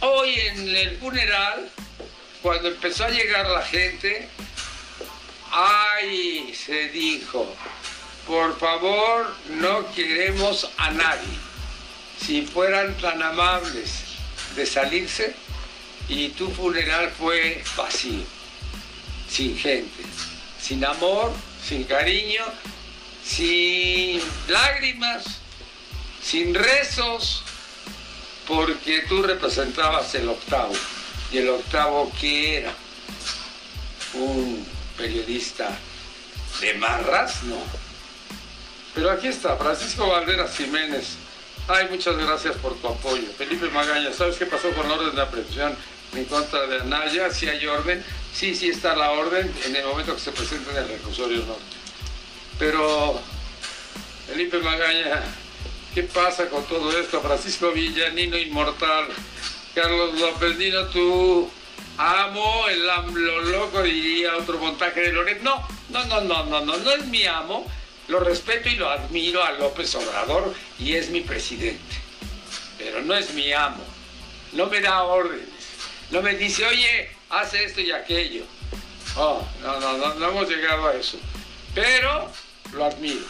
hoy 0.00 0.34
en 0.34 0.68
el 0.68 0.96
funeral, 0.98 1.70
cuando 2.42 2.68
empezó 2.68 3.04
a 3.04 3.10
llegar 3.10 3.46
la 3.46 3.62
gente, 3.62 4.28
ay, 5.50 6.54
se 6.54 6.88
dijo, 6.88 7.46
por 8.26 8.58
favor, 8.58 9.34
no 9.48 9.90
queremos 9.92 10.70
a 10.76 10.90
nadie. 10.90 11.38
Si 12.20 12.42
fueran 12.42 12.96
tan 12.98 13.22
amables 13.22 14.02
de 14.54 14.66
salirse, 14.66 15.34
y 16.08 16.30
tu 16.30 16.50
funeral 16.50 17.12
fue 17.16 17.62
vacío, 17.76 18.24
sin 19.28 19.56
gente, 19.56 20.02
sin 20.60 20.84
amor, 20.84 21.32
sin 21.66 21.84
cariño, 21.84 22.44
sin 23.24 24.20
lágrimas, 24.48 25.24
sin 26.22 26.54
rezos, 26.54 27.42
porque 28.46 29.04
tú 29.08 29.22
representabas 29.22 30.14
el 30.14 30.28
octavo. 30.28 30.72
¿Y 31.32 31.38
el 31.38 31.48
octavo 31.48 32.10
qué 32.20 32.58
era? 32.58 32.72
Un 34.14 34.66
periodista 34.96 35.70
de 36.60 36.74
marras, 36.74 37.42
no. 37.44 37.62
Pero 38.94 39.10
aquí 39.10 39.28
está, 39.28 39.56
Francisco 39.56 40.08
Valderas 40.08 40.56
Jiménez. 40.56 41.16
Ay, 41.68 41.86
muchas 41.88 42.16
gracias 42.16 42.56
por 42.56 42.74
tu 42.76 42.88
apoyo. 42.88 43.22
Felipe 43.38 43.68
Magaña, 43.68 44.12
¿sabes 44.12 44.36
qué 44.36 44.46
pasó 44.46 44.70
con 44.72 44.88
la 44.88 44.94
orden 44.94 45.14
de 45.14 45.22
aprehensión 45.22 45.76
en 46.16 46.24
contra 46.24 46.66
de 46.66 46.80
Anaya? 46.80 47.30
Si 47.30 47.48
hay 47.48 47.64
orden, 47.66 48.04
sí, 48.34 48.54
sí 48.54 48.68
está 48.68 48.94
la 48.96 49.10
orden 49.12 49.52
en 49.64 49.76
el 49.76 49.84
momento 49.84 50.14
que 50.14 50.20
se 50.20 50.32
presenta 50.32 50.70
en 50.72 50.76
el 50.78 50.88
reclusorio 50.88 51.38
norte. 51.38 51.62
Pero, 52.58 53.20
Felipe 54.26 54.58
Magaña, 54.58 55.22
¿qué 55.94 56.02
pasa 56.02 56.48
con 56.48 56.64
todo 56.66 56.98
esto? 56.98 57.20
Francisco 57.20 57.72
Villa, 57.72 58.10
Nino 58.10 58.36
Inmortal, 58.36 59.08
Carlos 59.74 60.18
López, 60.18 60.56
Nino, 60.58 60.86
tú 60.88 61.50
amo 61.96 62.66
el 62.68 62.86
lo 62.86 63.40
loco, 63.42 63.82
diría 63.82 64.36
otro 64.36 64.58
montaje 64.58 65.00
de 65.00 65.12
Loret. 65.12 65.42
No, 65.42 65.66
no, 65.90 66.04
no, 66.06 66.20
no, 66.22 66.44
no, 66.44 66.60
no, 66.64 66.76
no 66.76 66.92
es 66.92 67.06
mi 67.06 67.26
amo. 67.26 67.66
Lo 68.08 68.20
respeto 68.20 68.68
y 68.68 68.74
lo 68.74 68.90
admiro 68.90 69.42
a 69.44 69.52
López 69.52 69.94
Obrador 69.94 70.52
y 70.78 70.94
es 70.94 71.10
mi 71.10 71.20
presidente. 71.20 71.96
Pero 72.78 73.02
no 73.02 73.14
es 73.14 73.32
mi 73.34 73.52
amo. 73.52 73.84
No 74.52 74.66
me 74.66 74.80
da 74.80 75.02
órdenes. 75.02 75.46
No 76.10 76.20
me 76.22 76.34
dice, 76.34 76.66
oye, 76.66 77.10
haz 77.30 77.54
esto 77.54 77.80
y 77.80 77.92
aquello. 77.92 78.44
Oh, 79.16 79.46
no, 79.62 79.80
no, 79.80 79.96
no, 79.96 80.14
no 80.14 80.28
hemos 80.28 80.48
llegado 80.48 80.86
a 80.88 80.94
eso. 80.94 81.18
Pero 81.74 82.30
lo 82.72 82.84
admiro. 82.84 83.24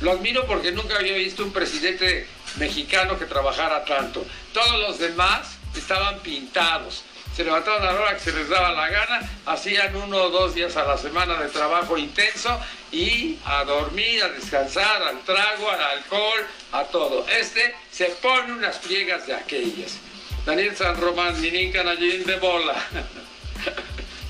Lo 0.00 0.12
admiro 0.12 0.46
porque 0.46 0.72
nunca 0.72 0.96
había 0.96 1.14
visto 1.14 1.44
un 1.44 1.52
presidente 1.52 2.26
mexicano 2.56 3.18
que 3.18 3.26
trabajara 3.26 3.84
tanto. 3.84 4.24
Todos 4.52 4.80
los 4.80 4.98
demás 4.98 5.56
estaban 5.76 6.18
pintados 6.20 7.04
se 7.34 7.44
levantaban 7.44 7.82
a 7.82 7.92
la 7.92 8.00
hora 8.00 8.14
que 8.14 8.20
se 8.20 8.32
les 8.32 8.48
daba 8.48 8.72
la 8.72 8.88
gana, 8.90 9.20
hacían 9.46 9.96
uno 9.96 10.16
o 10.18 10.30
dos 10.30 10.54
días 10.54 10.76
a 10.76 10.84
la 10.84 10.98
semana 10.98 11.40
de 11.40 11.48
trabajo 11.48 11.96
intenso 11.96 12.60
y 12.90 13.38
a 13.46 13.64
dormir, 13.64 14.22
a 14.22 14.28
descansar, 14.28 15.02
al 15.02 15.20
trago, 15.20 15.70
al 15.70 15.80
alcohol, 15.80 16.46
a 16.72 16.84
todo. 16.84 17.26
Este 17.28 17.74
se 17.90 18.06
pone 18.20 18.52
unas 18.52 18.76
pliegas 18.78 19.26
de 19.26 19.34
aquellas. 19.34 19.96
Daniel 20.44 20.76
San 20.76 21.00
Román, 21.00 21.40
Ninin 21.40 21.72
Canallín 21.72 22.24
de 22.24 22.36
bola. 22.36 22.74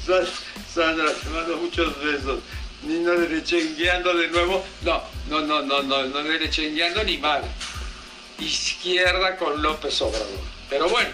Sandra, 0.74 1.12
te 1.12 1.28
mando 1.28 1.56
muchos 1.58 2.02
besos. 2.02 2.40
Ni 2.84 2.98
no 2.98 3.12
derechengueando 3.12 4.14
de 4.14 4.28
nuevo. 4.28 4.64
No, 4.82 5.02
no, 5.28 5.40
no, 5.40 5.62
no, 5.62 5.82
no, 5.82 6.04
no 6.04 6.22
derechengueando 6.22 7.04
ni 7.04 7.18
mal. 7.18 7.42
Izquierda 8.38 9.36
con 9.36 9.62
López 9.62 10.00
Obrador. 10.02 10.40
Pero 10.68 10.88
bueno. 10.88 11.10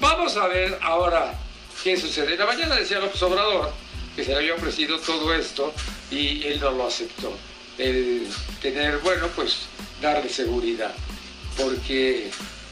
Vamos 0.00 0.36
a 0.36 0.46
ver 0.46 0.78
ahora 0.80 1.34
qué 1.82 1.96
sucede. 1.96 2.36
La 2.36 2.46
mañana 2.46 2.76
decía 2.76 3.00
López 3.00 3.20
Obrador 3.22 3.72
que 4.14 4.24
se 4.24 4.30
le 4.30 4.36
había 4.38 4.54
ofrecido 4.54 4.98
todo 4.98 5.32
esto 5.32 5.72
y 6.10 6.44
él 6.46 6.58
no 6.60 6.70
lo 6.72 6.86
aceptó. 6.86 7.36
El 7.78 8.26
tener, 8.60 8.98
bueno, 8.98 9.28
pues 9.36 9.60
darle 10.00 10.28
seguridad. 10.28 10.92
Porque, 11.56 12.30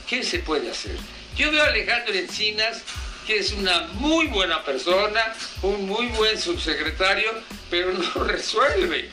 ¿qué 0.08 0.22
se 0.22 0.40
puede 0.40 0.70
hacer? 0.70 0.96
Yo 1.36 1.52
veo 1.52 1.62
a 1.62 1.66
Alejandro 1.66 2.14
Encinas, 2.14 2.82
que 3.26 3.38
es 3.38 3.52
una 3.52 3.88
muy 3.94 4.28
buena 4.28 4.62
persona, 4.64 5.34
un 5.62 5.86
muy 5.86 6.06
buen 6.08 6.40
subsecretario, 6.40 7.30
pero 7.70 7.92
no 7.92 8.24
resuelve. 8.24 9.10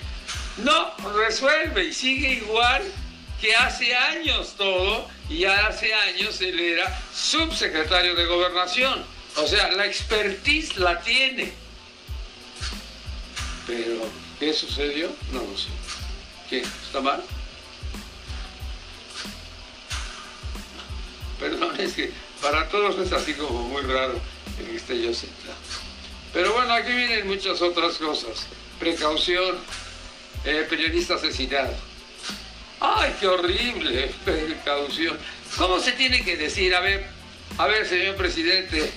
No 0.57 0.95
resuelve 1.15 1.85
y 1.85 1.93
sigue 1.93 2.33
igual 2.33 2.83
que 3.41 3.55
hace 3.55 3.95
años 3.95 4.53
todo, 4.55 5.09
y 5.29 5.45
hace 5.45 5.93
años 5.93 6.39
él 6.41 6.59
era 6.59 7.01
subsecretario 7.13 8.15
de 8.15 8.25
gobernación. 8.25 9.03
O 9.35 9.47
sea, 9.47 9.71
la 9.71 9.85
expertise 9.85 10.77
la 10.77 11.01
tiene. 11.01 11.51
Pero, 13.65 14.07
¿qué 14.39 14.53
sucedió? 14.53 15.11
No 15.31 15.39
lo 15.39 15.57
sé. 15.57 15.69
¿Qué? 16.49 16.59
¿Está 16.59 17.01
mal? 17.01 17.23
Perdón, 21.39 21.75
es 21.79 21.93
que 21.93 22.11
para 22.43 22.67
todos 22.67 22.99
es 22.99 23.11
así 23.13 23.33
como 23.35 23.63
muy 23.69 23.81
raro 23.83 24.19
el 24.59 24.65
que 24.67 24.75
esté 24.75 25.01
yo 25.01 25.13
sentado. 25.13 25.55
Pero 26.33 26.53
bueno, 26.53 26.73
aquí 26.73 26.91
vienen 26.91 27.25
muchas 27.25 27.61
otras 27.61 27.97
cosas. 27.97 28.47
Precaución, 28.79 29.57
eh, 30.43 30.67
periodista 30.69 31.15
asesinado. 31.15 31.73
¡Ay, 32.81 33.15
qué 33.17 33.27
horrible! 33.27 34.13
Precaución. 34.25 35.17
¿Cómo 35.57 35.79
se 35.79 35.93
tiene 35.93 36.21
que 36.25 36.35
decir? 36.35 36.75
A 36.75 36.81
ver, 36.81 37.07
a 37.57 37.67
ver, 37.67 37.87
señor 37.87 38.15
presidente, 38.17 38.91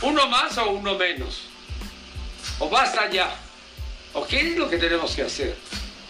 ¿uno 0.00 0.26
más 0.26 0.58
o 0.58 0.72
uno 0.72 0.96
menos? 0.96 1.42
¿O 2.58 2.68
basta 2.68 3.08
ya? 3.10 3.32
¿O 4.12 4.26
qué 4.26 4.40
es 4.40 4.56
lo 4.56 4.68
que 4.68 4.78
tenemos 4.78 5.14
que 5.14 5.22
hacer? 5.22 5.56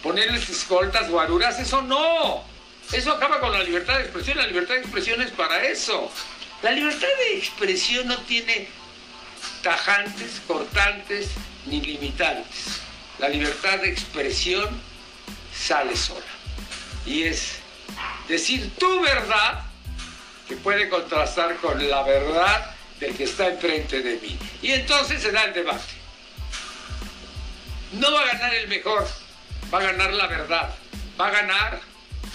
¿Ponerles 0.03 0.49
escoltas, 0.49 1.11
guaruras? 1.11 1.61
Eso 1.61 1.83
no. 1.83 2.45
Eso 2.93 3.13
acaba 3.13 3.41
con 3.41 3.53
la 3.53 3.63
libertad 3.63 3.99
de 3.99 4.05
expresión. 4.05 4.39
La 4.39 4.47
libertad 4.47 4.75
de 4.75 4.81
expresión 4.81 5.21
es 5.21 5.31
para 5.33 5.63
eso. 5.65 6.11
La 6.63 6.71
libertad 6.71 7.09
de 7.19 7.39
expresión 7.39 8.07
no 8.07 8.17
tiene 8.19 8.69
tajantes, 9.63 10.41
cortantes 10.47 11.31
ni 11.67 11.81
limitantes. 11.81 12.81
La 13.19 13.29
libertad 13.29 13.81
de 13.81 13.91
expresión 13.91 14.81
sale 15.53 15.97
sola. 15.97 16.25
Y 17.05 17.25
es 17.25 17.57
decir 18.29 18.71
tu 18.79 19.01
verdad 19.01 19.65
que 20.49 20.57
puede 20.57 20.89
contrastar 20.89 21.57
con 21.57 21.89
la 21.89 22.05
verdad 22.05 22.75
del 23.01 23.17
que 23.17 23.25
está 23.25 23.49
enfrente 23.49 24.01
de 24.01 24.21
mí. 24.21 24.39
Y 24.63 24.71
entonces 24.71 25.21
se 25.21 25.33
da 25.33 25.45
el 25.45 25.55
debate. 25.55 25.95
No 27.93 28.13
va 28.13 28.23
a 28.23 28.27
ganar 28.27 28.55
el 28.55 28.69
mejor, 28.69 29.09
va 29.75 29.79
a 29.79 29.83
ganar 29.83 30.13
la 30.13 30.29
verdad, 30.29 30.75
va 31.21 31.27
a 31.27 31.31
ganar 31.31 31.81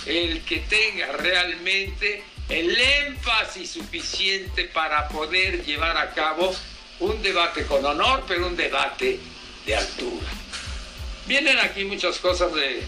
el 0.05 0.41
que 0.43 0.59
tenga 0.59 1.13
realmente 1.13 2.23
el 2.49 2.77
énfasis 2.79 3.71
suficiente 3.71 4.65
para 4.65 5.07
poder 5.09 5.65
llevar 5.65 5.97
a 5.97 6.11
cabo 6.13 6.55
un 6.99 7.21
debate 7.21 7.65
con 7.65 7.85
honor, 7.85 8.23
pero 8.27 8.47
un 8.47 8.55
debate 8.55 9.19
de 9.65 9.75
altura. 9.75 10.27
Vienen 11.27 11.59
aquí 11.59 11.83
muchas 11.83 12.17
cosas 12.19 12.53
de, 12.53 12.83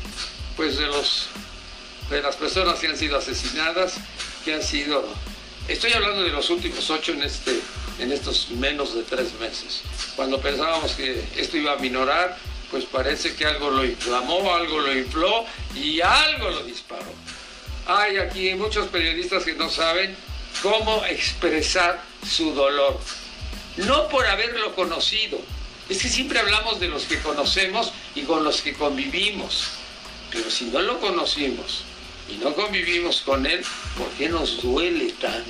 pues 0.55 0.77
de 0.77 0.87
los, 0.87 1.27
de 2.09 2.21
las 2.21 2.35
personas 2.37 2.79
que 2.79 2.87
han 2.87 2.97
sido 2.97 3.17
asesinadas, 3.17 3.95
que 4.45 4.53
han 4.53 4.63
sido, 4.63 5.05
estoy 5.67 5.91
hablando 5.91 6.23
de 6.23 6.29
los 6.29 6.49
últimos 6.49 6.89
ocho 6.89 7.11
en 7.11 7.23
este, 7.23 7.59
en 7.99 8.11
estos 8.13 8.49
menos 8.51 8.95
de 8.95 9.03
tres 9.03 9.33
meses. 9.39 9.81
Cuando 10.15 10.39
pensábamos 10.39 10.93
que 10.93 11.21
esto 11.35 11.57
iba 11.57 11.73
a 11.73 11.77
minorar, 11.77 12.37
pues 12.71 12.85
parece 12.85 13.35
que 13.35 13.45
algo 13.45 13.71
lo 13.71 13.83
inflamó, 13.83 14.55
algo 14.55 14.79
lo 14.79 14.97
infló 14.97 15.45
y 15.75 15.99
algo 15.99 16.49
lo 16.49 16.63
disparó. 16.63 17.11
Hay 17.89 18.17
aquí 18.17 18.53
muchos 18.53 18.87
periodistas 18.89 19.43
que 19.43 19.55
no 19.55 19.67
saben 19.67 20.15
cómo 20.61 21.03
expresar 21.05 21.99
su 22.23 22.53
dolor. 22.53 22.99
No 23.77 24.07
por 24.09 24.27
haberlo 24.27 24.75
conocido. 24.75 25.39
Es 25.89 25.99
que 25.99 26.07
siempre 26.07 26.37
hablamos 26.37 26.79
de 26.79 26.87
los 26.87 27.05
que 27.05 27.17
conocemos 27.17 27.91
y 28.13 28.21
con 28.21 28.43
los 28.43 28.61
que 28.61 28.75
convivimos. 28.75 29.69
Pero 30.29 30.51
si 30.51 30.65
no 30.65 30.81
lo 30.81 30.99
conocimos 30.99 31.81
y 32.29 32.35
no 32.35 32.53
convivimos 32.53 33.21
con 33.21 33.47
él, 33.47 33.65
¿por 33.97 34.07
qué 34.09 34.29
nos 34.29 34.61
duele 34.61 35.11
tanto? 35.13 35.49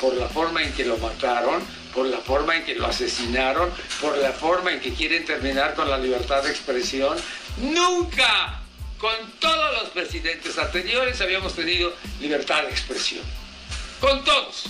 Por 0.00 0.14
la 0.14 0.28
forma 0.28 0.64
en 0.64 0.72
que 0.72 0.84
lo 0.84 0.98
mataron, 0.98 1.62
por 1.94 2.06
la 2.06 2.18
forma 2.18 2.56
en 2.56 2.64
que 2.64 2.74
lo 2.74 2.88
asesinaron, 2.88 3.70
por 4.00 4.18
la 4.18 4.32
forma 4.32 4.72
en 4.72 4.80
que 4.80 4.94
quieren 4.94 5.24
terminar 5.24 5.76
con 5.76 5.88
la 5.88 5.98
libertad 5.98 6.42
de 6.42 6.50
expresión. 6.50 7.16
Nunca 7.58 8.61
con 9.02 9.32
todos 9.40 9.82
los 9.82 9.90
presidentes 9.90 10.56
anteriores 10.56 11.20
habíamos 11.20 11.56
tenido 11.56 11.92
libertad 12.20 12.62
de 12.62 12.70
expresión. 12.70 13.24
Con 13.98 14.22
todos. 14.22 14.66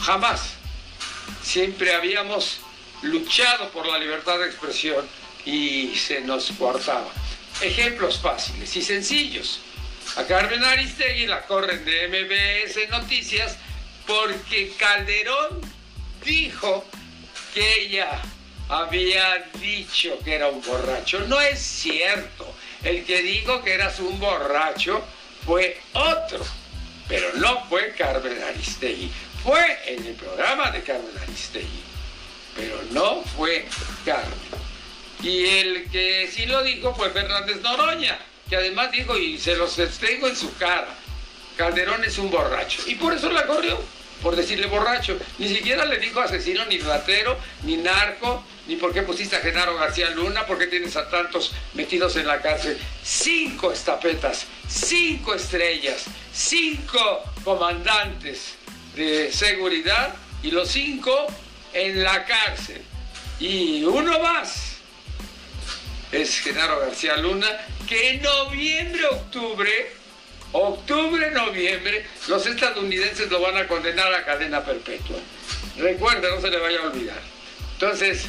Jamás. 0.00 0.54
Siempre 1.42 1.94
habíamos 1.94 2.60
luchado 3.02 3.68
por 3.68 3.86
la 3.86 3.98
libertad 3.98 4.38
de 4.38 4.46
expresión 4.46 5.06
y 5.44 5.94
se 5.94 6.22
nos 6.22 6.50
cortaba. 6.52 7.10
Ejemplos 7.60 8.20
fáciles 8.20 8.74
y 8.74 8.80
sencillos. 8.80 9.60
A 10.16 10.24
Carmen 10.24 10.64
Aristegui 10.64 11.26
la 11.26 11.44
corren 11.44 11.84
de 11.84 12.08
MBS 12.08 12.88
Noticias 12.88 13.58
porque 14.06 14.72
Calderón 14.78 15.60
dijo 16.24 16.86
que 17.52 17.82
ella 17.82 18.22
había 18.70 19.50
dicho 19.60 20.18
que 20.24 20.36
era 20.36 20.48
un 20.48 20.62
borracho. 20.62 21.20
No 21.28 21.38
es 21.38 21.58
cierto. 21.58 22.53
El 22.84 23.04
que 23.04 23.22
dijo 23.22 23.62
que 23.62 23.72
eras 23.72 23.98
un 23.98 24.20
borracho 24.20 25.02
fue 25.46 25.80
otro, 25.94 26.44
pero 27.08 27.28
no 27.36 27.64
fue 27.68 27.94
Carmen 27.96 28.42
Aristegui. 28.42 29.10
Fue 29.42 29.78
en 29.86 30.06
el 30.06 30.14
programa 30.14 30.70
de 30.70 30.82
Carmen 30.82 31.16
Aristegui, 31.22 31.82
pero 32.54 32.78
no 32.90 33.22
fue 33.36 33.66
Carmen. 34.04 34.28
Y 35.22 35.46
el 35.46 35.90
que 35.90 36.30
sí 36.30 36.44
lo 36.44 36.62
dijo 36.62 36.94
fue 36.94 37.10
Fernández 37.10 37.62
Noroña, 37.62 38.18
que 38.50 38.56
además 38.56 38.92
dijo, 38.92 39.16
y 39.16 39.38
se 39.38 39.56
los 39.56 39.74
tengo 39.98 40.28
en 40.28 40.36
su 40.36 40.54
cara, 40.56 40.94
Calderón 41.56 42.04
es 42.04 42.18
un 42.18 42.30
borracho. 42.30 42.82
Y 42.86 42.96
por 42.96 43.14
eso 43.14 43.30
la 43.30 43.46
corrió 43.46 43.78
por 44.24 44.34
decirle 44.34 44.66
borracho. 44.66 45.18
Ni 45.38 45.48
siquiera 45.48 45.84
le 45.84 45.98
dijo 45.98 46.18
asesino, 46.18 46.64
ni 46.64 46.78
ratero, 46.78 47.38
ni 47.62 47.76
narco, 47.76 48.42
ni 48.66 48.76
por 48.76 48.94
qué 48.94 49.02
pusiste 49.02 49.36
a 49.36 49.40
Genaro 49.40 49.76
García 49.76 50.10
Luna, 50.10 50.46
por 50.46 50.58
qué 50.58 50.66
tienes 50.66 50.96
a 50.96 51.08
tantos 51.10 51.52
metidos 51.74 52.16
en 52.16 52.26
la 52.26 52.40
cárcel. 52.40 52.78
Cinco 53.04 53.70
estapetas, 53.70 54.46
cinco 54.66 55.34
estrellas, 55.34 56.06
cinco 56.32 57.22
comandantes 57.44 58.54
de 58.96 59.30
seguridad 59.30 60.14
y 60.42 60.50
los 60.50 60.70
cinco 60.70 61.26
en 61.74 62.02
la 62.02 62.24
cárcel. 62.24 62.80
Y 63.38 63.84
uno 63.84 64.18
más 64.20 64.78
es 66.10 66.40
Genaro 66.40 66.80
García 66.80 67.18
Luna, 67.18 67.48
que 67.86 68.10
en 68.10 68.22
noviembre, 68.22 69.04
octubre 69.04 69.92
octubre, 70.54 71.30
noviembre, 71.32 72.06
los 72.28 72.46
estadounidenses 72.46 73.30
lo 73.30 73.40
van 73.40 73.56
a 73.56 73.66
condenar 73.66 74.14
a 74.14 74.24
cadena 74.24 74.64
perpetua. 74.64 75.16
Recuerda, 75.76 76.30
no 76.30 76.40
se 76.40 76.50
le 76.50 76.58
vaya 76.58 76.78
a 76.80 76.86
olvidar. 76.86 77.20
Entonces, 77.74 78.26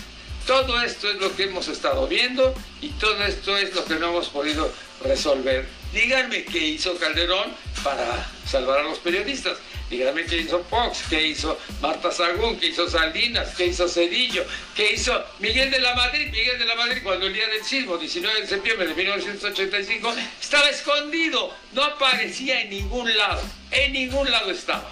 todo 0.48 0.82
esto 0.82 1.10
es 1.10 1.16
lo 1.18 1.36
que 1.36 1.44
hemos 1.44 1.68
estado 1.68 2.08
viendo 2.08 2.54
y 2.82 2.90
todo 2.90 3.24
esto 3.24 3.56
es 3.58 3.74
lo 3.76 3.86
que 3.86 3.96
no 3.96 4.10
hemos 4.10 4.30
podido 4.30 4.72
resolver. 5.04 5.66
Díganme 5.94 6.46
qué 6.46 6.60
hizo 6.60 6.98
Calderón 6.98 7.54
para 7.84 8.28
salvar 8.48 8.80
a 8.80 8.84
los 8.84 9.00
periodistas. 9.00 9.58
Díganme 9.90 10.26
qué 10.26 10.38
hizo 10.38 10.64
Fox, 10.64 11.04
qué 11.10 11.28
hizo 11.28 11.60
Marta 11.80 12.12
Sagún, 12.12 12.58
qué 12.60 12.68
hizo 12.68 12.90
Salinas, 12.90 13.54
qué 13.56 13.68
hizo 13.68 13.88
Cedillo, 13.88 14.44
qué 14.76 14.94
hizo 14.94 15.24
Miguel 15.40 15.70
de 15.70 15.80
la 15.80 15.94
Madrid. 15.94 16.32
Miguel 16.32 16.58
de 16.58 16.66
la 16.66 16.76
Madrid 16.76 17.02
cuando 17.04 17.28
el 17.28 17.34
día 17.34 17.48
del 17.48 17.64
sismo, 17.64 17.96
19 17.98 18.42
de 18.42 18.48
septiembre 18.48 18.88
de 18.88 18.96
1985, 18.96 20.16
estaba 20.42 20.70
escondido, 20.70 21.54
no 21.74 21.84
aparecía 21.84 22.62
en 22.62 22.72
ningún 22.72 23.16
lado, 23.16 23.44
en 23.70 23.94
ningún 23.94 24.30
lado 24.32 24.50
estaba. 24.50 24.90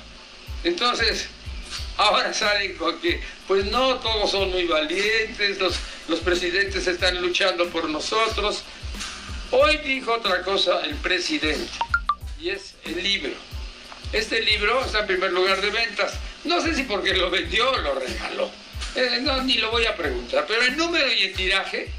Entonces, 0.63 1.27
ahora 1.97 2.31
salen 2.31 2.75
con 2.75 2.99
que, 3.01 3.19
pues 3.47 3.65
no, 3.65 3.95
todos 3.95 4.29
son 4.29 4.51
muy 4.51 4.65
valientes, 4.65 5.57
los, 5.57 5.75
los 6.07 6.19
presidentes 6.19 6.85
están 6.85 7.19
luchando 7.19 7.67
por 7.69 7.89
nosotros. 7.89 8.63
Hoy 9.49 9.77
dijo 9.77 10.13
otra 10.13 10.43
cosa 10.43 10.81
el 10.85 10.95
presidente, 10.97 11.71
y 12.39 12.49
es 12.49 12.75
el 12.85 13.01
libro. 13.01 13.52
Este 14.13 14.41
libro 14.41 14.85
está 14.85 14.99
en 14.99 15.07
primer 15.07 15.31
lugar 15.31 15.59
de 15.59 15.71
ventas. 15.71 16.13
No 16.43 16.61
sé 16.61 16.75
si 16.75 16.83
porque 16.83 17.15
lo 17.15 17.31
vendió 17.31 17.71
o 17.71 17.77
lo 17.77 17.95
regaló. 17.95 18.51
Eh, 18.95 19.19
no, 19.21 19.41
ni 19.41 19.55
lo 19.55 19.71
voy 19.71 19.87
a 19.87 19.97
preguntar. 19.97 20.45
Pero 20.47 20.61
el 20.61 20.77
número 20.77 21.11
y 21.11 21.23
el 21.23 21.33
tiraje 21.33 21.89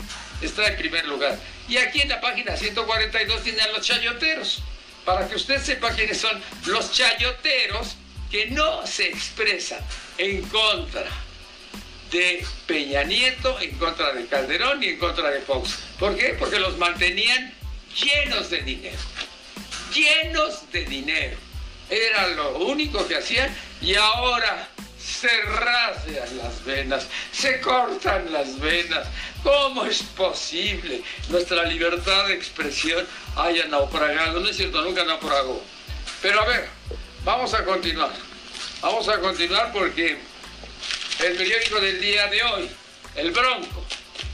está 0.40 0.68
en 0.68 0.76
primer 0.76 1.06
lugar. 1.06 1.36
Y 1.68 1.76
aquí 1.78 2.02
en 2.02 2.10
la 2.10 2.20
página 2.20 2.56
142 2.56 3.42
tiene 3.42 3.62
a 3.62 3.68
los 3.72 3.84
chayoteros. 3.84 4.62
Para 5.04 5.28
que 5.28 5.34
usted 5.34 5.60
sepa 5.60 5.90
quiénes 5.90 6.18
son 6.18 6.40
los 6.66 6.92
chayoteros 6.92 7.96
que 8.30 8.46
no 8.46 8.86
se 8.86 9.08
expresan 9.08 9.80
en 10.16 10.42
contra 10.42 11.06
de 12.12 12.46
Peña 12.66 13.02
Nieto, 13.02 13.60
en 13.60 13.76
contra 13.76 14.12
de 14.12 14.26
Calderón 14.26 14.82
y 14.84 14.90
en 14.90 14.98
contra 14.98 15.30
de 15.30 15.40
Fox. 15.40 15.80
¿Por 15.98 16.16
qué? 16.16 16.36
Porque 16.38 16.60
los 16.60 16.78
mantenían 16.78 17.52
llenos 18.00 18.50
de 18.50 18.62
dinero. 18.62 18.98
Llenos 19.92 20.70
de 20.70 20.84
dinero. 20.84 21.43
Era 21.90 22.28
lo 22.28 22.58
único 22.58 23.06
que 23.06 23.16
hacían 23.16 23.54
y 23.80 23.94
ahora 23.94 24.68
se 24.98 25.28
rasgan 25.42 26.38
las 26.38 26.64
venas, 26.64 27.06
se 27.32 27.60
cortan 27.60 28.32
las 28.32 28.58
venas. 28.58 29.06
¿Cómo 29.42 29.84
es 29.84 30.02
posible 30.02 31.02
nuestra 31.28 31.64
libertad 31.64 32.26
de 32.26 32.34
expresión 32.34 33.06
haya 33.36 33.66
naufragado? 33.66 34.40
No 34.40 34.48
es 34.48 34.56
cierto, 34.56 34.80
nunca 34.82 35.04
naufragó. 35.04 35.62
Pero 36.22 36.40
a 36.40 36.46
ver, 36.46 36.68
vamos 37.24 37.52
a 37.52 37.64
continuar. 37.64 38.12
Vamos 38.80 39.08
a 39.08 39.20
continuar 39.20 39.72
porque 39.72 40.18
el 41.24 41.36
periódico 41.36 41.80
del 41.80 42.00
día 42.00 42.26
de 42.28 42.42
hoy, 42.42 42.70
el 43.16 43.30
Bronco, 43.30 43.84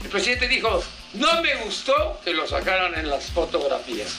el 0.05 0.09
presidente 0.09 0.49
dijo, 0.49 0.83
no 1.15 1.43
me 1.43 1.57
gustó 1.57 2.21
que 2.25 2.33
lo 2.33 2.47
sacaran 2.47 2.95
en 2.95 3.11
las 3.11 3.25
fotografías. 3.31 4.15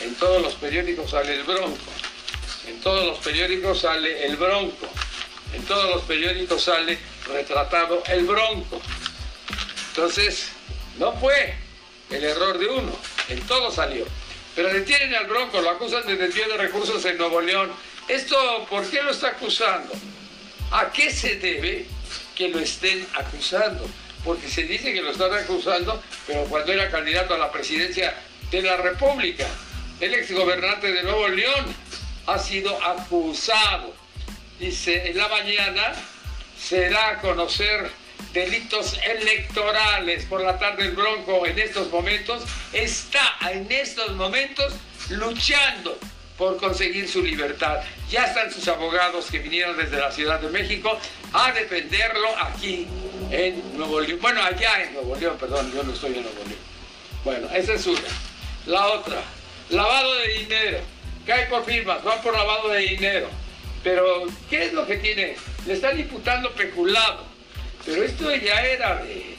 En 0.00 0.14
todos 0.16 0.42
los 0.42 0.54
periódicos 0.54 1.10
sale 1.10 1.34
el 1.34 1.44
Bronco. 1.44 1.92
En 2.66 2.80
todos 2.80 3.06
los 3.06 3.18
periódicos 3.18 3.80
sale 3.80 4.26
el 4.26 4.36
bronco, 4.36 4.88
en 5.54 5.62
todos 5.64 5.90
los 5.90 6.02
periódicos 6.04 6.62
sale 6.62 6.98
retratado 7.26 8.02
el 8.08 8.24
bronco. 8.24 8.80
Entonces, 9.90 10.48
no 10.98 11.12
fue 11.14 11.54
el 12.10 12.24
error 12.24 12.58
de 12.58 12.66
uno, 12.66 12.96
en 13.28 13.40
todo 13.42 13.70
salió. 13.70 14.06
Pero 14.54 14.72
detienen 14.72 15.14
al 15.14 15.26
bronco, 15.26 15.60
lo 15.60 15.70
acusan 15.70 16.06
de 16.06 16.16
desvío 16.16 16.48
de 16.48 16.56
recursos 16.56 17.04
en 17.04 17.18
Nuevo 17.18 17.40
León. 17.40 17.70
¿Esto 18.08 18.66
por 18.68 18.88
qué 18.88 19.02
lo 19.02 19.10
está 19.10 19.28
acusando? 19.28 19.92
¿A 20.70 20.92
qué 20.92 21.10
se 21.10 21.36
debe 21.36 21.86
que 22.34 22.48
lo 22.48 22.60
estén 22.60 23.06
acusando? 23.14 23.88
Porque 24.24 24.48
se 24.48 24.62
dice 24.62 24.92
que 24.92 25.02
lo 25.02 25.10
están 25.10 25.32
acusando, 25.32 26.02
pero 26.26 26.44
cuando 26.44 26.72
era 26.72 26.90
candidato 26.90 27.34
a 27.34 27.38
la 27.38 27.50
presidencia 27.50 28.14
de 28.50 28.62
la 28.62 28.76
República, 28.76 29.46
el 30.00 30.14
exgobernante 30.14 30.92
de 30.92 31.02
Nuevo 31.02 31.28
León 31.28 31.74
ha 32.26 32.38
sido 32.38 32.82
acusado. 32.82 33.94
Dice, 34.58 35.10
en 35.10 35.18
la 35.18 35.28
mañana 35.28 35.92
se 36.58 36.88
da 36.88 37.10
a 37.10 37.20
conocer 37.20 37.90
delitos 38.32 38.98
electorales 39.04 40.24
por 40.26 40.42
la 40.42 40.58
tarde 40.58 40.84
el 40.84 40.92
Bronco 40.92 41.46
en 41.46 41.58
estos 41.58 41.90
momentos 41.90 42.42
está 42.72 43.36
en 43.50 43.70
estos 43.70 44.12
momentos 44.12 44.72
luchando 45.10 45.98
por 46.36 46.56
conseguir 46.56 47.08
su 47.08 47.22
libertad. 47.22 47.80
Ya 48.10 48.24
están 48.24 48.52
sus 48.52 48.66
abogados 48.66 49.30
que 49.30 49.38
vinieron 49.38 49.76
desde 49.76 49.98
la 49.98 50.10
Ciudad 50.10 50.40
de 50.40 50.48
México 50.50 50.98
a 51.32 51.52
defenderlo 51.52 52.28
aquí 52.40 52.88
en 53.30 53.76
Nuevo 53.76 54.00
León. 54.00 54.18
Bueno, 54.20 54.42
allá 54.42 54.82
en 54.82 54.94
Nuevo 54.94 55.14
León, 55.14 55.36
perdón, 55.38 55.72
yo 55.72 55.82
no 55.84 55.92
estoy 55.92 56.14
en 56.16 56.22
Nuevo 56.22 56.38
León. 56.38 56.58
Bueno, 57.24 57.48
esa 57.54 57.74
es 57.74 57.86
una. 57.86 58.00
La 58.66 58.86
otra, 58.88 59.22
lavado 59.70 60.14
de 60.16 60.28
dinero. 60.38 60.78
Cae 61.26 61.46
por 61.46 61.64
firmas, 61.64 62.02
van 62.04 62.20
por 62.22 62.34
lavado 62.34 62.68
de 62.68 62.80
dinero. 62.80 63.28
Pero, 63.82 64.26
¿qué 64.48 64.64
es 64.64 64.72
lo 64.72 64.86
que 64.86 64.96
tiene? 64.96 65.36
Le 65.66 65.74
están 65.74 65.98
imputando 65.98 66.50
peculado. 66.52 67.24
Pero 67.84 68.02
esto 68.02 68.34
ya 68.34 68.64
era 68.64 69.02
de, 69.02 69.36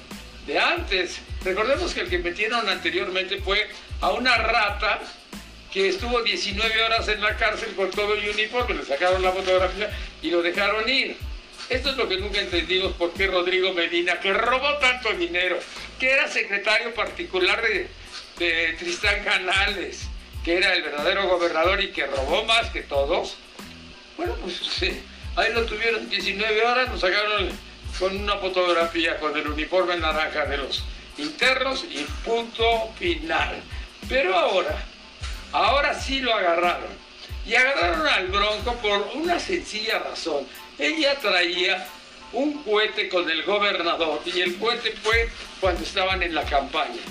de 0.48 0.60
antes. 0.60 1.20
Recordemos 1.44 1.94
que 1.94 2.02
el 2.02 2.10
que 2.10 2.20
metieron 2.20 2.68
anteriormente 2.70 3.38
fue 3.38 3.68
a 4.02 4.12
una 4.12 4.36
rata 4.38 5.02
que 5.72 5.90
estuvo 5.90 6.22
19 6.22 6.84
horas 6.84 7.08
en 7.10 7.22
la 7.22 7.36
cárcel 7.36 7.74
con 7.76 7.92
todo 7.92 8.14
el 8.14 8.30
uniforme, 8.30 8.76
le 8.76 8.86
sacaron 8.86 9.22
la 9.22 9.32
fotografía 9.32 9.92
y 10.22 10.30
lo 10.30 10.42
dejaron 10.42 10.88
ir. 10.88 11.18
Esto 11.70 11.90
es 11.90 11.98
lo 11.98 12.08
que 12.08 12.18
nunca 12.18 12.40
entendimos 12.40 12.94
por 12.94 13.12
qué 13.14 13.28
Rodrigo 13.28 13.74
Medina, 13.74 14.20
que 14.20 14.32
robó 14.32 14.78
tanto 14.78 15.12
dinero, 15.14 15.60
que 16.00 16.12
era 16.12 16.28
secretario 16.28 16.94
particular 16.94 17.62
de, 17.62 17.88
de 18.38 18.74
Tristán 18.80 19.24
Canales, 19.24 20.08
que 20.46 20.58
era 20.58 20.74
el 20.76 20.84
verdadero 20.84 21.28
gobernador 21.28 21.82
y 21.82 21.92
que 21.92 22.06
robó 22.06 22.46
más 22.46 22.70
que 22.70 22.84
todos. 22.84 23.36
Bueno, 24.16 24.36
pues 24.36 24.62
ahí 25.36 25.52
lo 25.52 25.66
tuvieron 25.66 26.08
19 26.08 26.64
horas, 26.64 26.90
lo 26.90 27.00
sacaron 27.00 27.50
con 28.00 28.16
una 28.16 28.38
fotografía 28.38 29.18
con 29.18 29.36
el 29.36 29.48
uniforme 29.48 29.98
naranja 29.98 30.46
de 30.46 30.58
los 30.58 30.84
internos 31.18 31.84
y 31.90 32.04
punto 32.24 32.92
final. 33.00 33.60
Pero 34.08 34.36
ahora, 34.38 34.78
ahora 35.52 36.00
sí 36.00 36.20
lo 36.20 36.32
agarraron. 36.32 37.06
Y 37.48 37.56
agarraron 37.56 38.08
al 38.08 38.28
Bronco 38.28 38.76
por 38.76 39.10
una 39.16 39.40
sencilla 39.40 39.98
razón. 39.98 40.46
Ella 40.78 41.16
traía 41.20 41.88
un 42.34 42.64
cohete 42.64 43.10
con 43.10 43.28
el 43.30 43.44
gobernador 43.44 44.22
y 44.26 44.42
el 44.42 44.58
cohete 44.58 44.92
fue 44.92 45.28
cuando 45.60 45.82
estaban 45.84 46.22
en 46.22 46.36
la 46.36 46.44
campaña. 46.44 47.02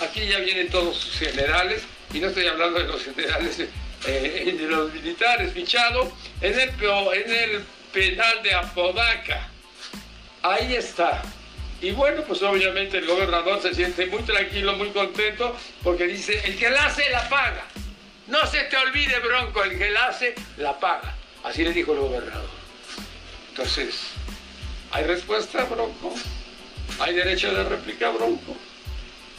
Aquí 0.00 0.26
ya 0.26 0.38
vienen 0.38 0.70
todos 0.70 0.96
sus 0.96 1.18
generales, 1.18 1.82
y 2.12 2.20
no 2.20 2.28
estoy 2.28 2.46
hablando 2.46 2.78
de 2.78 2.86
los 2.86 3.02
generales, 3.02 3.60
eh, 4.06 4.56
de 4.58 4.66
los 4.66 4.92
militares 4.92 5.52
fichados, 5.52 6.08
en 6.40 6.58
el, 6.58 6.70
en 6.70 7.32
el 7.32 7.64
penal 7.92 8.42
de 8.42 8.54
Apodaca. 8.54 9.48
Ahí 10.42 10.74
está. 10.74 11.22
Y 11.80 11.92
bueno, 11.92 12.22
pues 12.22 12.42
obviamente 12.42 12.98
el 12.98 13.06
gobernador 13.06 13.62
se 13.62 13.74
siente 13.74 14.06
muy 14.06 14.22
tranquilo, 14.22 14.74
muy 14.74 14.90
contento, 14.90 15.56
porque 15.82 16.06
dice, 16.06 16.40
el 16.44 16.58
que 16.58 16.70
la 16.70 16.86
hace, 16.86 17.08
la 17.10 17.28
paga. 17.28 17.64
No 18.26 18.44
se 18.46 18.62
te 18.64 18.76
olvide, 18.76 19.18
Bronco, 19.20 19.62
el 19.62 19.78
que 19.78 19.90
la 19.90 20.06
hace, 20.06 20.34
la 20.56 20.78
paga. 20.78 21.14
Así 21.44 21.62
le 21.62 21.72
dijo 21.72 21.92
el 21.92 22.00
gobernador. 22.00 22.50
Entonces, 23.50 23.94
¿hay 24.90 25.04
respuesta, 25.04 25.64
Bronco? 25.64 26.14
¿Hay 26.98 27.14
derecho 27.14 27.54
de 27.54 27.62
réplica, 27.64 28.10
Bronco? 28.10 28.56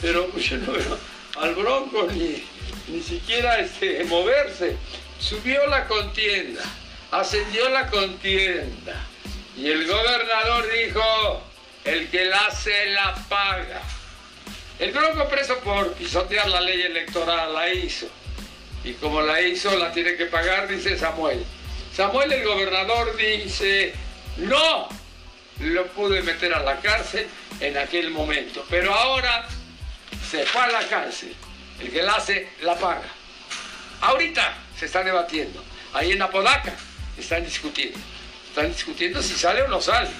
Pero 0.00 0.26
pues, 0.28 0.46
yo 0.46 0.56
no 0.58 0.72
veo 0.72 0.98
al 1.38 1.54
Bronco 1.54 2.08
ni, 2.12 2.42
ni 2.88 3.02
siquiera 3.02 3.58
este, 3.58 4.04
moverse. 4.04 4.76
Subió 5.18 5.66
la 5.66 5.86
contienda, 5.86 6.62
ascendió 7.10 7.68
la 7.70 7.88
contienda 7.88 9.06
y 9.56 9.70
el 9.70 9.86
gobernador 9.86 10.66
dijo, 10.72 11.42
el 11.84 12.08
que 12.08 12.24
la 12.24 12.46
hace 12.46 12.86
la 12.86 13.14
paga. 13.28 13.82
El 14.78 14.92
bronco 14.92 15.28
preso 15.28 15.58
por 15.58 15.92
pisotear 15.92 16.48
la 16.48 16.62
ley 16.62 16.80
electoral 16.80 17.52
la 17.52 17.70
hizo. 17.70 18.08
Y 18.82 18.94
como 18.94 19.20
la 19.20 19.40
hizo, 19.42 19.76
la 19.76 19.92
tiene 19.92 20.16
que 20.16 20.26
pagar, 20.26 20.66
dice 20.68 20.96
Samuel. 20.96 21.44
Samuel, 21.94 22.32
el 22.32 22.44
gobernador, 22.44 23.14
dice, 23.16 23.92
no, 24.38 24.88
lo 25.58 25.86
pude 25.88 26.22
meter 26.22 26.54
a 26.54 26.62
la 26.62 26.80
cárcel 26.80 27.26
en 27.60 27.76
aquel 27.76 28.10
momento. 28.10 28.64
Pero 28.70 28.94
ahora 28.94 29.46
se 30.30 30.46
fue 30.46 30.62
a 30.62 30.68
la 30.68 30.88
cárcel. 30.88 31.34
El 31.80 31.90
que 31.90 32.02
la 32.02 32.14
hace, 32.14 32.48
la 32.62 32.76
paga. 32.76 33.08
Ahorita 34.00 34.54
se 34.78 34.86
está 34.86 35.02
debatiendo. 35.02 35.64
Ahí 35.92 36.12
en 36.12 36.22
Apodaca 36.22 36.74
están 37.18 37.44
discutiendo. 37.44 37.98
Están 38.48 38.72
discutiendo 38.72 39.22
si 39.22 39.34
sale 39.34 39.62
o 39.62 39.68
no 39.68 39.80
sale. 39.80 40.10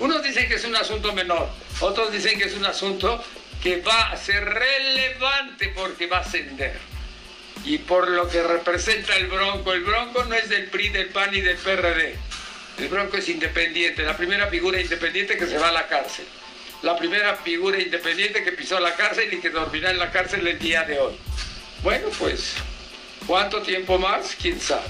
Unos 0.00 0.22
dicen 0.22 0.48
que 0.48 0.54
es 0.54 0.64
un 0.64 0.76
asunto 0.76 1.12
menor, 1.12 1.48
otros 1.80 2.12
dicen 2.12 2.38
que 2.38 2.44
es 2.44 2.54
un 2.54 2.64
asunto 2.64 3.22
que 3.62 3.80
va 3.80 4.10
a 4.10 4.16
ser 4.16 4.44
relevante 4.44 5.68
porque 5.74 6.06
va 6.06 6.18
a 6.18 6.20
ascender. 6.20 6.78
Y 7.64 7.78
por 7.78 8.08
lo 8.08 8.28
que 8.28 8.42
representa 8.42 9.16
el 9.16 9.26
Bronco, 9.26 9.72
el 9.72 9.82
Bronco 9.82 10.24
no 10.24 10.34
es 10.34 10.48
del 10.48 10.66
PRI, 10.66 10.90
del 10.90 11.08
PAN 11.08 11.34
y 11.34 11.40
del 11.40 11.56
PRD. 11.56 12.14
El 12.78 12.88
Bronco 12.88 13.16
es 13.16 13.28
independiente, 13.28 14.04
la 14.04 14.16
primera 14.16 14.46
figura 14.46 14.80
independiente 14.80 15.36
que 15.36 15.46
se 15.46 15.58
va 15.58 15.70
a 15.70 15.72
la 15.72 15.88
cárcel. 15.88 16.26
La 16.82 16.96
primera 16.96 17.34
figura 17.36 17.80
independiente 17.80 18.44
que 18.44 18.52
pisó 18.52 18.78
la 18.78 18.94
cárcel 18.94 19.32
y 19.32 19.40
que 19.40 19.50
dormirá 19.50 19.90
en 19.90 19.98
la 19.98 20.12
cárcel 20.12 20.46
el 20.46 20.58
día 20.58 20.84
de 20.84 21.00
hoy. 21.00 21.14
Bueno, 21.82 22.08
pues, 22.18 22.54
¿cuánto 23.26 23.62
tiempo 23.62 23.98
más? 23.98 24.36
¿Quién 24.40 24.60
sabe? 24.60 24.86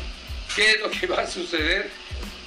¿Qué 0.55 0.73
es 0.73 0.81
lo 0.81 0.91
que 0.91 1.07
va 1.07 1.23
a 1.23 1.27
suceder? 1.27 1.91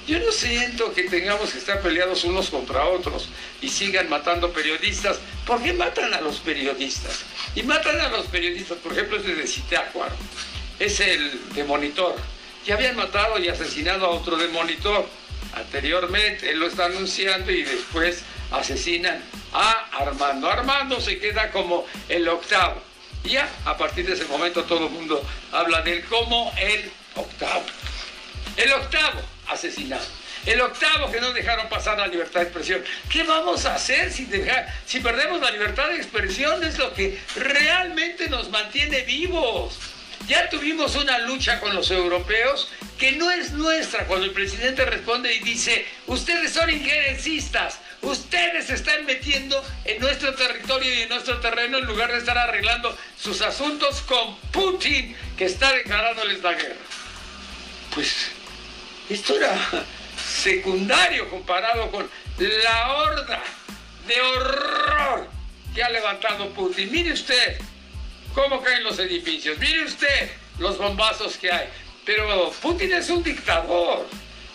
Yo 0.06 0.18
no 0.18 0.30
siento 0.32 0.92
que 0.92 1.04
tengamos 1.04 1.50
que 1.50 1.58
estar 1.58 1.80
peleados 1.80 2.24
unos 2.24 2.50
contra 2.50 2.84
otros 2.86 3.28
y 3.60 3.68
sigan 3.68 4.08
matando 4.08 4.52
periodistas. 4.52 5.18
¿Por 5.46 5.62
qué 5.62 5.72
matan 5.72 6.12
a 6.14 6.20
los 6.20 6.38
periodistas? 6.38 7.20
Y 7.54 7.62
matan 7.62 8.00
a 8.00 8.08
los 8.08 8.26
periodistas, 8.26 8.78
por 8.78 8.92
ejemplo, 8.92 9.18
ese 9.18 9.34
de 9.34 9.46
Citácuaro, 9.46 10.14
es 10.78 11.00
el 11.00 11.54
de 11.54 11.64
Monitor. 11.64 12.16
Ya 12.64 12.74
habían 12.74 12.96
matado 12.96 13.38
y 13.38 13.48
asesinado 13.48 14.06
a 14.06 14.10
otro 14.10 14.36
de 14.36 14.48
Monitor 14.48 15.08
anteriormente, 15.54 16.50
él 16.50 16.60
lo 16.60 16.66
está 16.66 16.86
anunciando 16.86 17.52
y 17.52 17.62
después 17.62 18.22
asesinan 18.52 19.22
a 19.52 19.86
Armando. 19.98 20.50
Armando 20.50 21.00
se 21.00 21.18
queda 21.18 21.50
como 21.50 21.86
el 22.08 22.28
octavo. 22.28 22.82
Ya 23.24 23.48
a 23.64 23.76
partir 23.76 24.06
de 24.06 24.14
ese 24.14 24.24
momento 24.24 24.64
todo 24.64 24.86
el 24.86 24.92
mundo 24.92 25.24
habla 25.52 25.82
de 25.82 25.94
él 25.94 26.04
como 26.04 26.52
el 26.58 26.90
octavo. 27.14 27.64
El 28.56 28.72
octavo 28.72 29.20
asesinado. 29.48 30.04
El 30.44 30.60
octavo 30.60 31.10
que 31.10 31.20
no 31.20 31.32
dejaron 31.32 31.68
pasar 31.68 31.98
la 31.98 32.08
libertad 32.08 32.40
de 32.40 32.46
expresión. 32.46 32.82
¿Qué 33.08 33.22
vamos 33.22 33.64
a 33.64 33.76
hacer 33.76 34.10
si, 34.10 34.28
si 34.86 35.00
perdemos 35.00 35.40
la 35.40 35.52
libertad 35.52 35.88
de 35.88 35.96
expresión? 35.96 36.64
Es 36.64 36.78
lo 36.78 36.92
que 36.94 37.20
realmente 37.36 38.28
nos 38.28 38.50
mantiene 38.50 39.02
vivos. 39.02 39.78
Ya 40.26 40.48
tuvimos 40.48 40.96
una 40.96 41.18
lucha 41.18 41.60
con 41.60 41.74
los 41.74 41.90
europeos 41.90 42.68
que 42.98 43.12
no 43.12 43.30
es 43.30 43.52
nuestra 43.52 44.06
cuando 44.06 44.26
el 44.26 44.32
presidente 44.32 44.84
responde 44.84 45.34
y 45.34 45.40
dice, 45.40 45.84
ustedes 46.06 46.52
son 46.52 46.70
injerencistas, 46.70 47.80
ustedes 48.02 48.68
están 48.70 49.06
metiendo 49.06 49.62
en 49.84 50.00
nuestro 50.00 50.34
territorio 50.34 50.94
y 50.94 51.02
en 51.02 51.08
nuestro 51.08 51.40
terreno 51.40 51.78
en 51.78 51.86
lugar 51.86 52.12
de 52.12 52.18
estar 52.18 52.36
arreglando 52.36 52.96
sus 53.18 53.40
asuntos 53.42 54.02
con 54.02 54.36
Putin 54.50 55.16
que 55.36 55.46
está 55.46 55.72
declarándoles 55.72 56.42
la 56.42 56.52
guerra. 56.52 56.80
Pues 57.94 58.30
esto 59.08 59.36
era 59.36 59.84
secundario 60.42 61.28
comparado 61.30 61.90
con 61.90 62.08
la 62.38 62.92
horda 62.94 63.42
de 64.06 64.20
horror 64.20 65.28
que 65.74 65.82
ha 65.82 65.90
levantado 65.90 66.50
Putin. 66.50 66.90
Mire 66.90 67.12
usted 67.12 67.58
cómo 68.34 68.62
caen 68.62 68.84
los 68.84 68.98
edificios, 68.98 69.58
mire 69.58 69.84
usted 69.84 70.30
los 70.58 70.78
bombazos 70.78 71.36
que 71.36 71.50
hay. 71.50 71.68
Pero 72.04 72.50
Putin 72.60 72.92
es 72.92 73.08
un 73.10 73.22
dictador. 73.22 74.06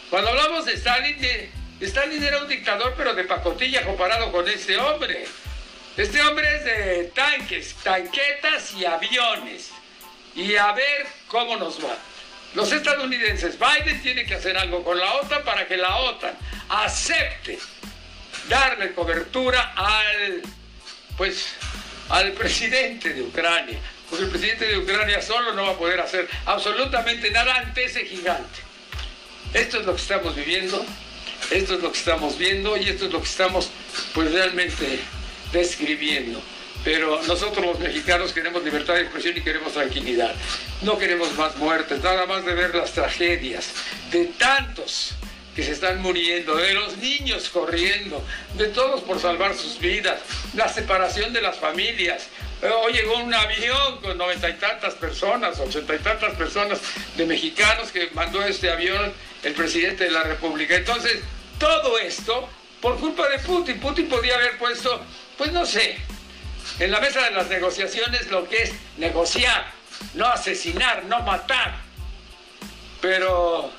Cuando 0.09 0.29
hablamos 0.29 0.65
de 0.65 0.73
Stalin, 0.73 1.17
Stalin 1.79 2.23
era 2.23 2.39
un 2.39 2.47
dictador, 2.47 2.95
pero 2.97 3.13
de 3.13 3.23
pacotilla 3.23 3.83
comparado 3.83 4.31
con 4.31 4.47
este 4.47 4.77
hombre. 4.77 5.25
Este 5.95 6.21
hombre 6.21 6.55
es 6.55 6.63
de 6.63 7.03
tanques, 7.15 7.75
tanquetas 7.83 8.73
y 8.73 8.85
aviones. 8.85 9.71
Y 10.35 10.55
a 10.55 10.71
ver 10.71 11.07
cómo 11.27 11.55
nos 11.57 11.83
va. 11.83 11.95
Los 12.55 12.71
estadounidenses, 12.71 13.57
Biden 13.59 14.01
tiene 14.01 14.25
que 14.25 14.35
hacer 14.35 14.57
algo 14.57 14.83
con 14.83 14.97
la 14.97 15.13
OTAN 15.15 15.43
para 15.43 15.67
que 15.67 15.77
la 15.77 15.97
OTAN 15.97 16.35
acepte 16.69 17.59
darle 18.49 18.93
cobertura 18.93 19.73
al, 19.75 20.41
pues, 21.17 21.47
al 22.09 22.31
presidente 22.33 23.13
de 23.13 23.21
Ucrania. 23.21 23.79
Porque 24.09 24.25
el 24.25 24.31
presidente 24.31 24.65
de 24.67 24.77
Ucrania 24.77 25.21
solo 25.21 25.53
no 25.53 25.63
va 25.63 25.71
a 25.71 25.77
poder 25.77 25.99
hacer 25.99 26.27
absolutamente 26.45 27.29
nada 27.29 27.55
ante 27.55 27.83
ese 27.83 28.05
gigante. 28.05 28.59
Esto 29.53 29.79
es 29.79 29.85
lo 29.85 29.95
que 29.95 30.01
estamos 30.01 30.35
viviendo, 30.35 30.85
esto 31.51 31.75
es 31.75 31.81
lo 31.81 31.91
que 31.91 31.97
estamos 31.97 32.37
viendo 32.37 32.77
y 32.77 32.89
esto 32.89 33.05
es 33.05 33.13
lo 33.13 33.19
que 33.19 33.27
estamos 33.27 33.69
pues 34.13 34.31
realmente 34.31 34.99
describiendo. 35.51 36.41
Pero 36.83 37.21
nosotros 37.23 37.65
los 37.65 37.79
mexicanos 37.79 38.31
queremos 38.31 38.63
libertad 38.63 38.93
de 38.95 39.01
expresión 39.01 39.35
y 39.35 39.41
queremos 39.41 39.73
tranquilidad. 39.73 40.33
No 40.83 40.97
queremos 40.97 41.33
más 41.35 41.57
muertes, 41.57 42.01
nada 42.01 42.25
más 42.25 42.45
de 42.45 42.53
ver 42.53 42.75
las 42.75 42.91
tragedias 42.91 43.71
de 44.11 44.25
tantos 44.25 45.13
que 45.55 45.63
se 45.63 45.71
están 45.71 46.01
muriendo, 46.01 46.55
de 46.55 46.75
los 46.75 46.97
niños 46.97 47.49
corriendo, 47.49 48.23
de 48.57 48.67
todos 48.67 49.01
por 49.01 49.19
salvar 49.19 49.55
sus 49.55 49.79
vidas, 49.79 50.19
la 50.53 50.69
separación 50.69 51.33
de 51.33 51.41
las 51.41 51.57
familias. 51.57 52.27
Hoy 52.61 52.93
llegó 52.93 53.17
un 53.17 53.33
avión 53.33 53.99
con 54.01 54.17
noventa 54.17 54.49
y 54.49 54.53
tantas 54.53 54.93
personas, 54.93 55.59
ochenta 55.59 55.95
y 55.95 55.99
tantas 55.99 56.35
personas 56.35 56.79
de 57.15 57.25
mexicanos 57.25 57.91
que 57.91 58.09
mandó 58.13 58.43
este 58.43 58.69
avión 58.69 59.11
el 59.43 59.53
presidente 59.53 60.03
de 60.05 60.11
la 60.11 60.23
República. 60.23 60.75
Entonces, 60.75 61.21
todo 61.59 61.97
esto 61.97 62.49
por 62.81 62.97
culpa 62.99 63.27
de 63.29 63.39
Putin. 63.39 63.79
Putin 63.79 64.07
podía 64.07 64.35
haber 64.35 64.57
puesto, 64.57 65.01
pues 65.37 65.51
no 65.51 65.65
sé, 65.65 65.97
en 66.79 66.91
la 66.91 66.99
mesa 66.99 67.23
de 67.23 67.31
las 67.31 67.47
negociaciones 67.47 68.27
lo 68.27 68.47
que 68.47 68.63
es 68.63 68.73
negociar, 68.97 69.71
no 70.13 70.27
asesinar, 70.27 71.05
no 71.05 71.21
matar. 71.21 71.75
Pero, 73.01 73.71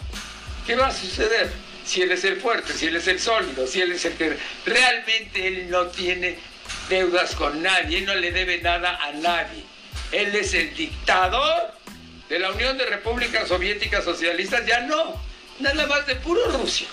¿qué 0.67 0.77
va 0.77 0.89
a 0.89 0.95
suceder? 0.95 1.51
Si 1.85 2.03
él 2.03 2.13
es 2.13 2.25
el 2.25 2.41
fuerte, 2.41 2.73
si 2.73 2.87
él 2.87 2.97
es 2.97 3.07
el 3.09 3.19
sólido, 3.19 3.67
si 3.67 3.81
él 3.81 3.93
es 3.93 4.05
el 4.05 4.15
que 4.15 4.37
realmente 4.67 5.47
él 5.47 5.71
no 5.71 5.87
tiene 5.87 6.39
deudas 6.89 7.35
con 7.35 7.63
nadie, 7.63 7.99
él 7.99 8.07
no 8.07 8.15
le 8.15 8.31
debe 8.31 8.59
nada 8.59 8.99
a 9.03 9.13
nadie. 9.13 9.65
Él 10.13 10.35
es 10.35 10.55
el 10.55 10.75
dictador 10.75 11.73
de 12.29 12.39
la 12.39 12.51
Unión 12.51 12.77
de 12.77 12.87
Repúblicas 12.87 13.49
Soviéticas 13.49 14.05
Socialistas, 14.05 14.67
ya 14.67 14.81
no, 14.81 15.21
nada 15.61 15.87
más 15.87 16.07
de 16.07 16.17
puro 16.17 16.45
Rusia. 16.51 16.87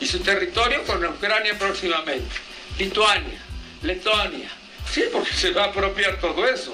Y 0.00 0.06
su 0.06 0.20
territorio 0.20 0.82
con 0.84 1.04
Ucrania 1.04 1.58
próximamente, 1.58 2.34
Lituania, 2.78 3.38
Letonia, 3.82 4.50
Sí, 4.90 5.04
porque 5.12 5.32
se 5.32 5.52
va 5.52 5.64
a 5.64 5.66
apropiar 5.66 6.18
todo 6.20 6.46
eso. 6.48 6.72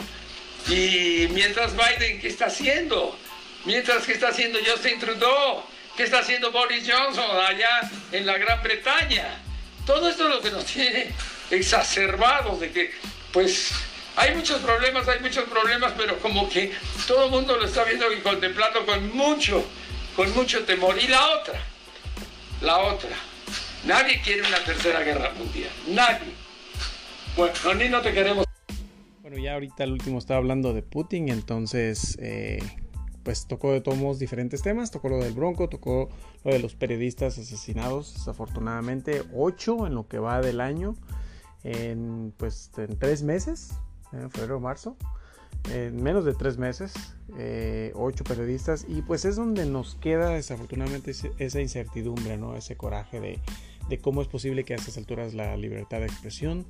Y 0.68 1.28
mientras 1.32 1.74
Biden, 1.76 2.20
¿qué 2.20 2.28
está 2.28 2.46
haciendo? 2.46 3.16
Mientras, 3.64 4.04
¿qué 4.04 4.12
está 4.12 4.28
haciendo 4.28 4.58
Justin 4.64 4.98
Trudeau? 4.98 5.62
¿Qué 5.96 6.04
está 6.04 6.20
haciendo 6.20 6.50
Boris 6.50 6.84
Johnson 6.90 7.24
allá 7.46 7.90
en 8.12 8.24
la 8.24 8.38
Gran 8.38 8.62
Bretaña? 8.62 9.38
Todo 9.84 10.08
esto 10.08 10.28
es 10.28 10.34
lo 10.34 10.40
que 10.40 10.50
nos 10.50 10.64
tiene 10.64 11.12
exacerbados 11.50 12.58
de 12.58 12.72
que, 12.72 12.94
pues, 13.32 13.70
hay 14.16 14.34
muchos 14.34 14.60
problemas, 14.60 15.06
hay 15.08 15.20
muchos 15.20 15.44
problemas, 15.44 15.92
pero 15.96 16.18
como 16.18 16.48
que 16.48 16.72
todo 17.06 17.26
el 17.26 17.30
mundo 17.30 17.56
lo 17.56 17.66
está 17.66 17.84
viendo 17.84 18.10
y 18.12 18.20
contemplando 18.20 18.84
con 18.86 19.14
mucho, 19.14 19.62
con 20.16 20.32
mucho 20.34 20.64
temor. 20.64 20.98
Y 20.98 21.06
la 21.06 21.28
otra, 21.28 21.62
la 22.60 22.78
otra, 22.78 23.16
nadie 23.86 24.20
quiere 24.22 24.42
una 24.42 24.58
tercera 24.64 25.00
guerra 25.02 25.32
mundial, 25.38 25.70
nadie. 25.88 26.32
Bueno, 27.36 27.74
ni 27.74 27.88
no 27.88 28.00
te 28.00 28.12
queremos. 28.12 28.46
Bueno, 29.22 29.38
ya 29.38 29.54
ahorita 29.54 29.84
el 29.84 29.92
último 29.92 30.18
estaba 30.18 30.38
hablando 30.38 30.72
de 30.72 30.82
Putin, 30.82 31.28
entonces 31.28 32.16
eh, 32.20 32.58
pues 33.22 33.46
tocó 33.46 33.72
de 33.72 33.80
todos 33.80 34.18
diferentes 34.18 34.62
temas, 34.62 34.90
tocó 34.90 35.08
lo 35.08 35.18
del 35.18 35.32
Bronco, 35.32 35.68
tocó 35.68 36.08
lo 36.44 36.52
de 36.52 36.60
los 36.60 36.76
periodistas 36.76 37.36
asesinados, 37.38 38.14
desafortunadamente. 38.14 39.24
Ocho 39.34 39.86
en 39.86 39.94
lo 39.96 40.06
que 40.06 40.18
va 40.18 40.40
del 40.40 40.60
año, 40.60 40.94
en 41.64 42.32
pues 42.36 42.70
en 42.78 42.96
tres 42.98 43.24
meses, 43.24 43.74
en 44.12 44.30
febrero 44.30 44.60
marzo, 44.60 44.96
en 45.72 46.02
menos 46.02 46.24
de 46.24 46.34
tres 46.34 46.58
meses, 46.58 46.94
eh, 47.38 47.92
ocho 47.94 48.24
periodistas 48.24 48.86
y 48.88 49.02
pues 49.02 49.24
es 49.24 49.36
donde 49.36 49.66
nos 49.66 49.96
queda 49.96 50.30
desafortunadamente 50.30 51.12
esa 51.38 51.60
incertidumbre, 51.60 52.36
¿no? 52.36 52.56
Ese 52.56 52.76
coraje 52.76 53.20
de, 53.20 53.40
de 53.88 53.98
cómo 53.98 54.22
es 54.22 54.28
posible 54.28 54.64
que 54.64 54.74
a 54.74 54.76
estas 54.76 54.96
alturas 54.96 55.34
la 55.34 55.56
libertad 55.56 55.98
de 55.98 56.06
expresión 56.06 56.66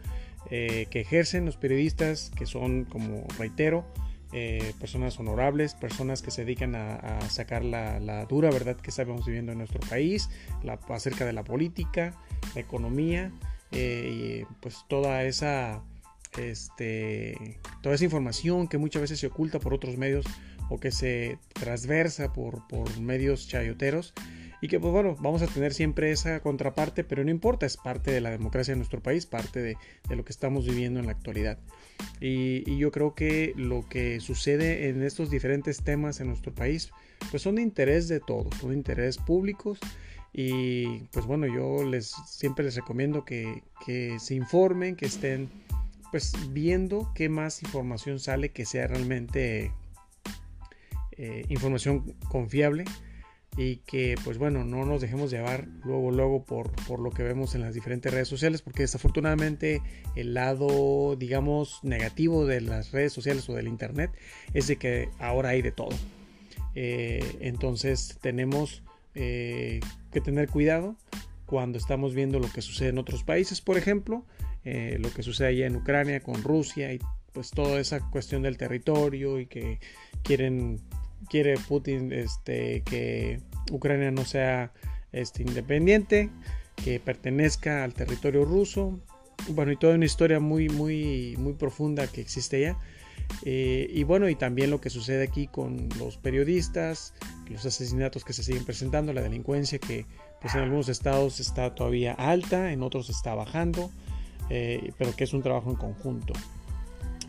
eh, 0.50 0.86
que 0.90 1.00
ejercen 1.00 1.44
los 1.44 1.56
periodistas, 1.56 2.30
que 2.36 2.46
son, 2.46 2.84
como 2.84 3.24
reitero, 3.38 3.84
eh, 4.32 4.74
personas 4.78 5.18
honorables, 5.18 5.74
personas 5.74 6.22
que 6.22 6.30
se 6.30 6.44
dedican 6.44 6.74
a, 6.74 7.20
sacar 7.30 7.64
la, 7.64 8.26
dura 8.26 8.50
verdad 8.50 8.76
que 8.76 8.90
estamos 8.90 9.26
viviendo 9.26 9.52
en 9.52 9.58
nuestro 9.58 9.80
país, 9.80 10.30
la, 10.62 10.74
acerca 10.88 11.24
de 11.24 11.32
la 11.32 11.42
política, 11.42 12.14
la 12.54 12.60
economía, 12.60 13.32
y 13.72 14.44
pues 14.60 14.84
toda 14.88 15.24
esa, 15.24 15.82
este, 16.38 17.58
toda 17.82 17.94
esa 17.94 18.04
información 18.04 18.68
que 18.68 18.78
muchas 18.78 19.02
veces 19.02 19.20
se 19.20 19.26
oculta 19.26 19.58
por 19.58 19.74
otros 19.74 19.96
medios 19.96 20.26
o 20.68 20.78
que 20.78 20.90
se 20.90 21.38
transversa 21.52 22.32
por, 22.32 22.66
por 22.68 22.98
medios 23.00 23.48
chayoteros 23.48 24.14
y 24.60 24.68
que 24.68 24.80
pues 24.80 24.92
bueno, 24.92 25.16
vamos 25.20 25.42
a 25.42 25.46
tener 25.46 25.74
siempre 25.74 26.10
esa 26.10 26.40
contraparte, 26.40 27.04
pero 27.04 27.22
no 27.24 27.30
importa, 27.30 27.66
es 27.66 27.76
parte 27.76 28.10
de 28.10 28.20
la 28.20 28.30
democracia 28.30 28.72
de 28.72 28.78
nuestro 28.78 29.02
país, 29.02 29.26
parte 29.26 29.60
de, 29.60 29.76
lo 30.08 30.24
que 30.24 30.32
estamos 30.32 30.66
viviendo 30.66 30.98
en 30.98 31.06
la 31.06 31.12
actualidad. 31.12 31.58
Y, 32.20 32.76
yo 32.76 32.90
creo 32.90 33.14
que 33.14 33.52
lo 33.56 33.86
que 33.88 34.20
sucede 34.20 34.88
en 34.88 35.02
estos 35.02 35.30
diferentes 35.30 35.82
temas 35.82 36.20
en 36.20 36.28
nuestro 36.28 36.54
país, 36.54 36.90
pues 37.30 37.42
son 37.42 37.56
de 37.56 37.62
interés 37.62 38.08
de 38.08 38.20
todos, 38.20 38.54
son 38.56 38.70
de 38.70 38.76
interés 38.76 39.18
públicos. 39.18 39.78
Y 40.32 41.04
pues 41.12 41.24
bueno, 41.24 41.46
yo 41.46 41.82
les 41.84 42.14
siempre 42.26 42.64
les 42.64 42.76
recomiendo 42.76 43.24
que, 43.24 43.62
se 44.18 44.34
informen, 44.34 44.96
que 44.96 45.06
estén 45.06 45.48
pues 46.16 46.32
viendo 46.50 47.12
qué 47.14 47.28
más 47.28 47.62
información 47.62 48.20
sale 48.20 48.48
que 48.48 48.64
sea 48.64 48.86
realmente 48.86 49.70
eh, 51.18 51.44
información 51.50 52.14
confiable 52.30 52.86
y 53.58 53.82
que 53.84 54.14
pues 54.24 54.38
bueno 54.38 54.64
no 54.64 54.86
nos 54.86 55.02
dejemos 55.02 55.30
llevar 55.30 55.68
luego 55.84 56.10
luego 56.10 56.42
por, 56.42 56.72
por, 56.86 57.00
lo 57.00 57.10
que 57.10 57.22
vemos 57.22 57.54
en 57.54 57.60
las 57.60 57.74
diferentes 57.74 58.10
redes 58.10 58.28
sociales 58.28 58.62
porque 58.62 58.80
desafortunadamente 58.80 59.82
el 60.14 60.32
lado 60.32 61.16
digamos 61.16 61.80
negativo 61.82 62.46
de 62.46 62.62
las 62.62 62.92
redes 62.92 63.12
sociales 63.12 63.46
o 63.50 63.54
del 63.54 63.68
internet 63.68 64.10
es 64.54 64.68
de 64.68 64.76
que 64.76 65.10
ahora 65.18 65.50
hay 65.50 65.60
de 65.60 65.72
todo. 65.72 65.94
Eh, 66.74 67.36
entonces 67.40 68.16
tenemos 68.22 68.82
eh, 69.14 69.80
que 70.12 70.22
tener 70.22 70.48
cuidado 70.48 70.96
cuando 71.44 71.76
estamos 71.76 72.14
viendo 72.14 72.40
lo 72.40 72.50
que 72.50 72.62
sucede 72.62 72.88
en 72.88 72.96
otros 72.96 73.22
países. 73.22 73.60
Por 73.60 73.76
ejemplo 73.76 74.24
eh, 74.66 74.98
lo 74.98 75.12
que 75.12 75.22
sucede 75.22 75.48
allá 75.48 75.66
en 75.66 75.76
Ucrania 75.76 76.20
con 76.20 76.42
Rusia 76.42 76.92
y 76.92 76.98
pues 77.32 77.50
toda 77.50 77.78
esa 77.78 78.00
cuestión 78.10 78.42
del 78.42 78.56
territorio 78.56 79.38
y 79.38 79.46
que 79.46 79.78
quieren 80.24 80.80
quiere 81.28 81.54
Putin 81.56 82.12
este, 82.12 82.82
que 82.82 83.40
Ucrania 83.70 84.10
no 84.10 84.24
sea 84.24 84.72
este, 85.12 85.42
independiente, 85.42 86.30
que 86.82 86.98
pertenezca 86.98 87.84
al 87.84 87.94
territorio 87.94 88.44
ruso. 88.44 89.00
Bueno, 89.50 89.70
y 89.70 89.76
toda 89.76 89.94
una 89.94 90.04
historia 90.04 90.40
muy, 90.40 90.68
muy, 90.68 91.36
muy 91.38 91.52
profunda 91.52 92.06
que 92.08 92.20
existe 92.20 92.56
allá. 92.56 92.78
Eh, 93.44 93.88
y 93.88 94.02
bueno, 94.02 94.28
y 94.28 94.34
también 94.34 94.70
lo 94.70 94.80
que 94.80 94.90
sucede 94.90 95.22
aquí 95.22 95.46
con 95.46 95.88
los 95.98 96.16
periodistas, 96.16 97.14
los 97.48 97.64
asesinatos 97.66 98.24
que 98.24 98.32
se 98.32 98.42
siguen 98.42 98.64
presentando, 98.64 99.12
la 99.12 99.22
delincuencia 99.22 99.78
que 99.78 100.06
pues 100.40 100.54
en 100.56 100.62
algunos 100.62 100.88
estados 100.88 101.38
está 101.38 101.74
todavía 101.74 102.14
alta, 102.14 102.72
en 102.72 102.82
otros 102.82 103.10
está 103.10 103.34
bajando, 103.34 103.90
eh, 104.50 104.92
pero 104.98 105.14
que 105.14 105.24
es 105.24 105.32
un 105.32 105.42
trabajo 105.42 105.70
en 105.70 105.76
conjunto. 105.76 106.32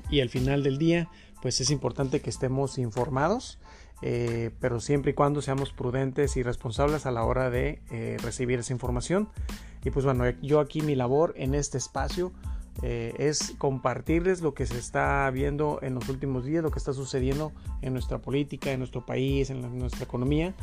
Y 0.09 0.21
al 0.21 0.29
final 0.29 0.63
del 0.63 0.77
día, 0.77 1.09
pues 1.41 1.59
es 1.61 1.69
importante 1.69 2.21
que 2.21 2.29
estemos 2.29 2.77
informados 2.77 3.59
eh, 4.03 4.51
pero 4.59 4.79
siempre 4.79 5.11
y 5.11 5.13
cuando 5.15 5.41
seamos 5.41 5.71
prudentes 5.73 6.37
y 6.37 6.43
responsables 6.43 7.07
a 7.07 7.11
la 7.11 7.23
hora 7.23 7.49
de 7.49 7.81
eh, 7.89 8.17
recibir 8.21 8.59
esa 8.59 8.73
información. 8.73 9.29
Y 9.83 9.89
pues 9.89 10.05
bueno, 10.05 10.29
yo 10.41 10.59
aquí 10.59 10.81
mi 10.81 10.95
labor 10.95 11.33
en 11.35 11.55
este 11.55 11.77
espacio 11.77 12.31
es 12.83 13.55
compartirles 13.57 14.41
lo 14.41 14.53
que 14.53 14.67
se 14.67 14.77
está 14.77 15.27
viendo 15.31 15.79
en 15.81 15.95
los 15.95 16.09
últimos 16.09 16.45
días, 16.45 16.61
lo 16.61 16.69
que 16.69 16.77
está 16.77 16.93
sucediendo 16.93 17.51
en 17.81 17.93
nuestra 17.93 18.19
política, 18.19 18.71
en 18.71 18.77
nuestro 18.77 19.03
país, 19.03 19.49
en 19.49 19.79
nuestra 19.79 20.03
economía, 20.03 20.53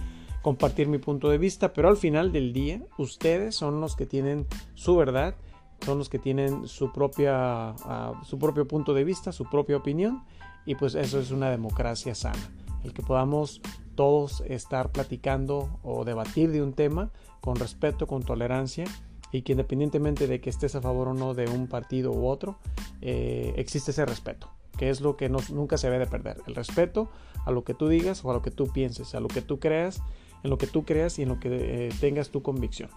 compartir 0.44 0.86
mi 0.86 0.98
punto 0.98 1.28
de 1.28 1.38
vista, 1.38 1.72
pero 1.72 1.88
al 1.88 1.96
final 1.96 2.30
del 2.30 2.52
día 2.52 2.82
ustedes 2.98 3.56
son 3.56 3.80
los 3.80 3.96
que 3.96 4.06
tienen 4.06 4.46
su 4.74 4.94
verdad, 4.94 5.34
son 5.80 5.98
los 5.98 6.08
que 6.08 6.18
tienen 6.18 6.66
su, 6.66 6.92
propia, 6.92 7.70
ah, 7.70 8.20
su 8.24 8.38
propio 8.38 8.66
punto 8.66 8.94
de 8.94 9.04
vista, 9.04 9.32
su 9.32 9.44
propia 9.44 9.76
opinión, 9.76 10.24
y 10.66 10.74
pues 10.74 10.94
eso 10.94 11.18
es 11.20 11.30
una 11.30 11.50
democracia 11.50 12.14
sana 12.14 12.50
el 12.84 12.92
que 12.92 13.02
podamos 13.02 13.60
todos 13.94 14.42
estar 14.46 14.92
platicando 14.92 15.80
o 15.82 16.04
debatir 16.04 16.52
de 16.52 16.62
un 16.62 16.74
tema 16.74 17.10
con 17.40 17.56
respeto, 17.56 18.06
con 18.06 18.22
tolerancia 18.22 18.84
y 19.32 19.42
que 19.42 19.52
independientemente 19.52 20.26
de 20.26 20.40
que 20.40 20.50
estés 20.50 20.74
a 20.74 20.80
favor 20.80 21.08
o 21.08 21.14
no 21.14 21.34
de 21.34 21.48
un 21.48 21.66
partido 21.66 22.12
u 22.12 22.26
otro, 22.26 22.58
eh, 23.00 23.52
existe 23.56 23.90
ese 23.90 24.06
respeto, 24.06 24.48
que 24.76 24.90
es 24.90 25.00
lo 25.00 25.16
que 25.16 25.28
nunca 25.28 25.76
se 25.76 25.88
debe 25.88 26.04
de 26.04 26.10
perder. 26.10 26.40
El 26.46 26.54
respeto 26.54 27.08
a 27.44 27.50
lo 27.50 27.64
que 27.64 27.74
tú 27.74 27.88
digas 27.88 28.24
o 28.24 28.30
a 28.30 28.34
lo 28.34 28.42
que 28.42 28.50
tú 28.50 28.68
pienses, 28.68 29.14
a 29.14 29.20
lo 29.20 29.28
que 29.28 29.42
tú 29.42 29.58
creas, 29.58 30.02
en 30.44 30.50
lo 30.50 30.58
que 30.58 30.66
tú 30.66 30.84
creas 30.84 31.18
y 31.18 31.22
en 31.22 31.30
lo 31.30 31.40
que 31.40 31.48
eh, 31.50 31.88
tengas 32.00 32.30
tu 32.30 32.42
convicción. 32.42 32.90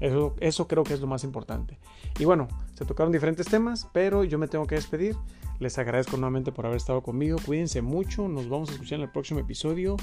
Eso, 0.00 0.36
eso 0.40 0.68
creo 0.68 0.84
que 0.84 0.94
es 0.94 1.00
lo 1.00 1.08
más 1.08 1.24
importante. 1.24 1.78
Y 2.18 2.24
bueno, 2.24 2.48
se 2.74 2.84
tocaron 2.84 3.12
diferentes 3.12 3.46
temas, 3.46 3.88
pero 3.92 4.24
yo 4.24 4.38
me 4.38 4.48
tengo 4.48 4.66
que 4.66 4.74
despedir. 4.74 5.16
Les 5.60 5.78
agradezco 5.78 6.16
nuevamente 6.16 6.52
por 6.52 6.66
haber 6.66 6.76
estado 6.76 7.02
conmigo. 7.02 7.38
Cuídense 7.44 7.82
mucho. 7.82 8.28
Nos 8.28 8.48
vamos 8.48 8.68
a 8.70 8.72
escuchar 8.72 8.98
en 8.98 9.04
el 9.04 9.10
próximo 9.10 9.40
episodio. 9.40 9.96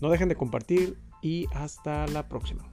No 0.00 0.10
dejen 0.10 0.28
de 0.28 0.36
compartir 0.36 0.98
y 1.22 1.46
hasta 1.54 2.06
la 2.08 2.28
próxima. 2.28 2.64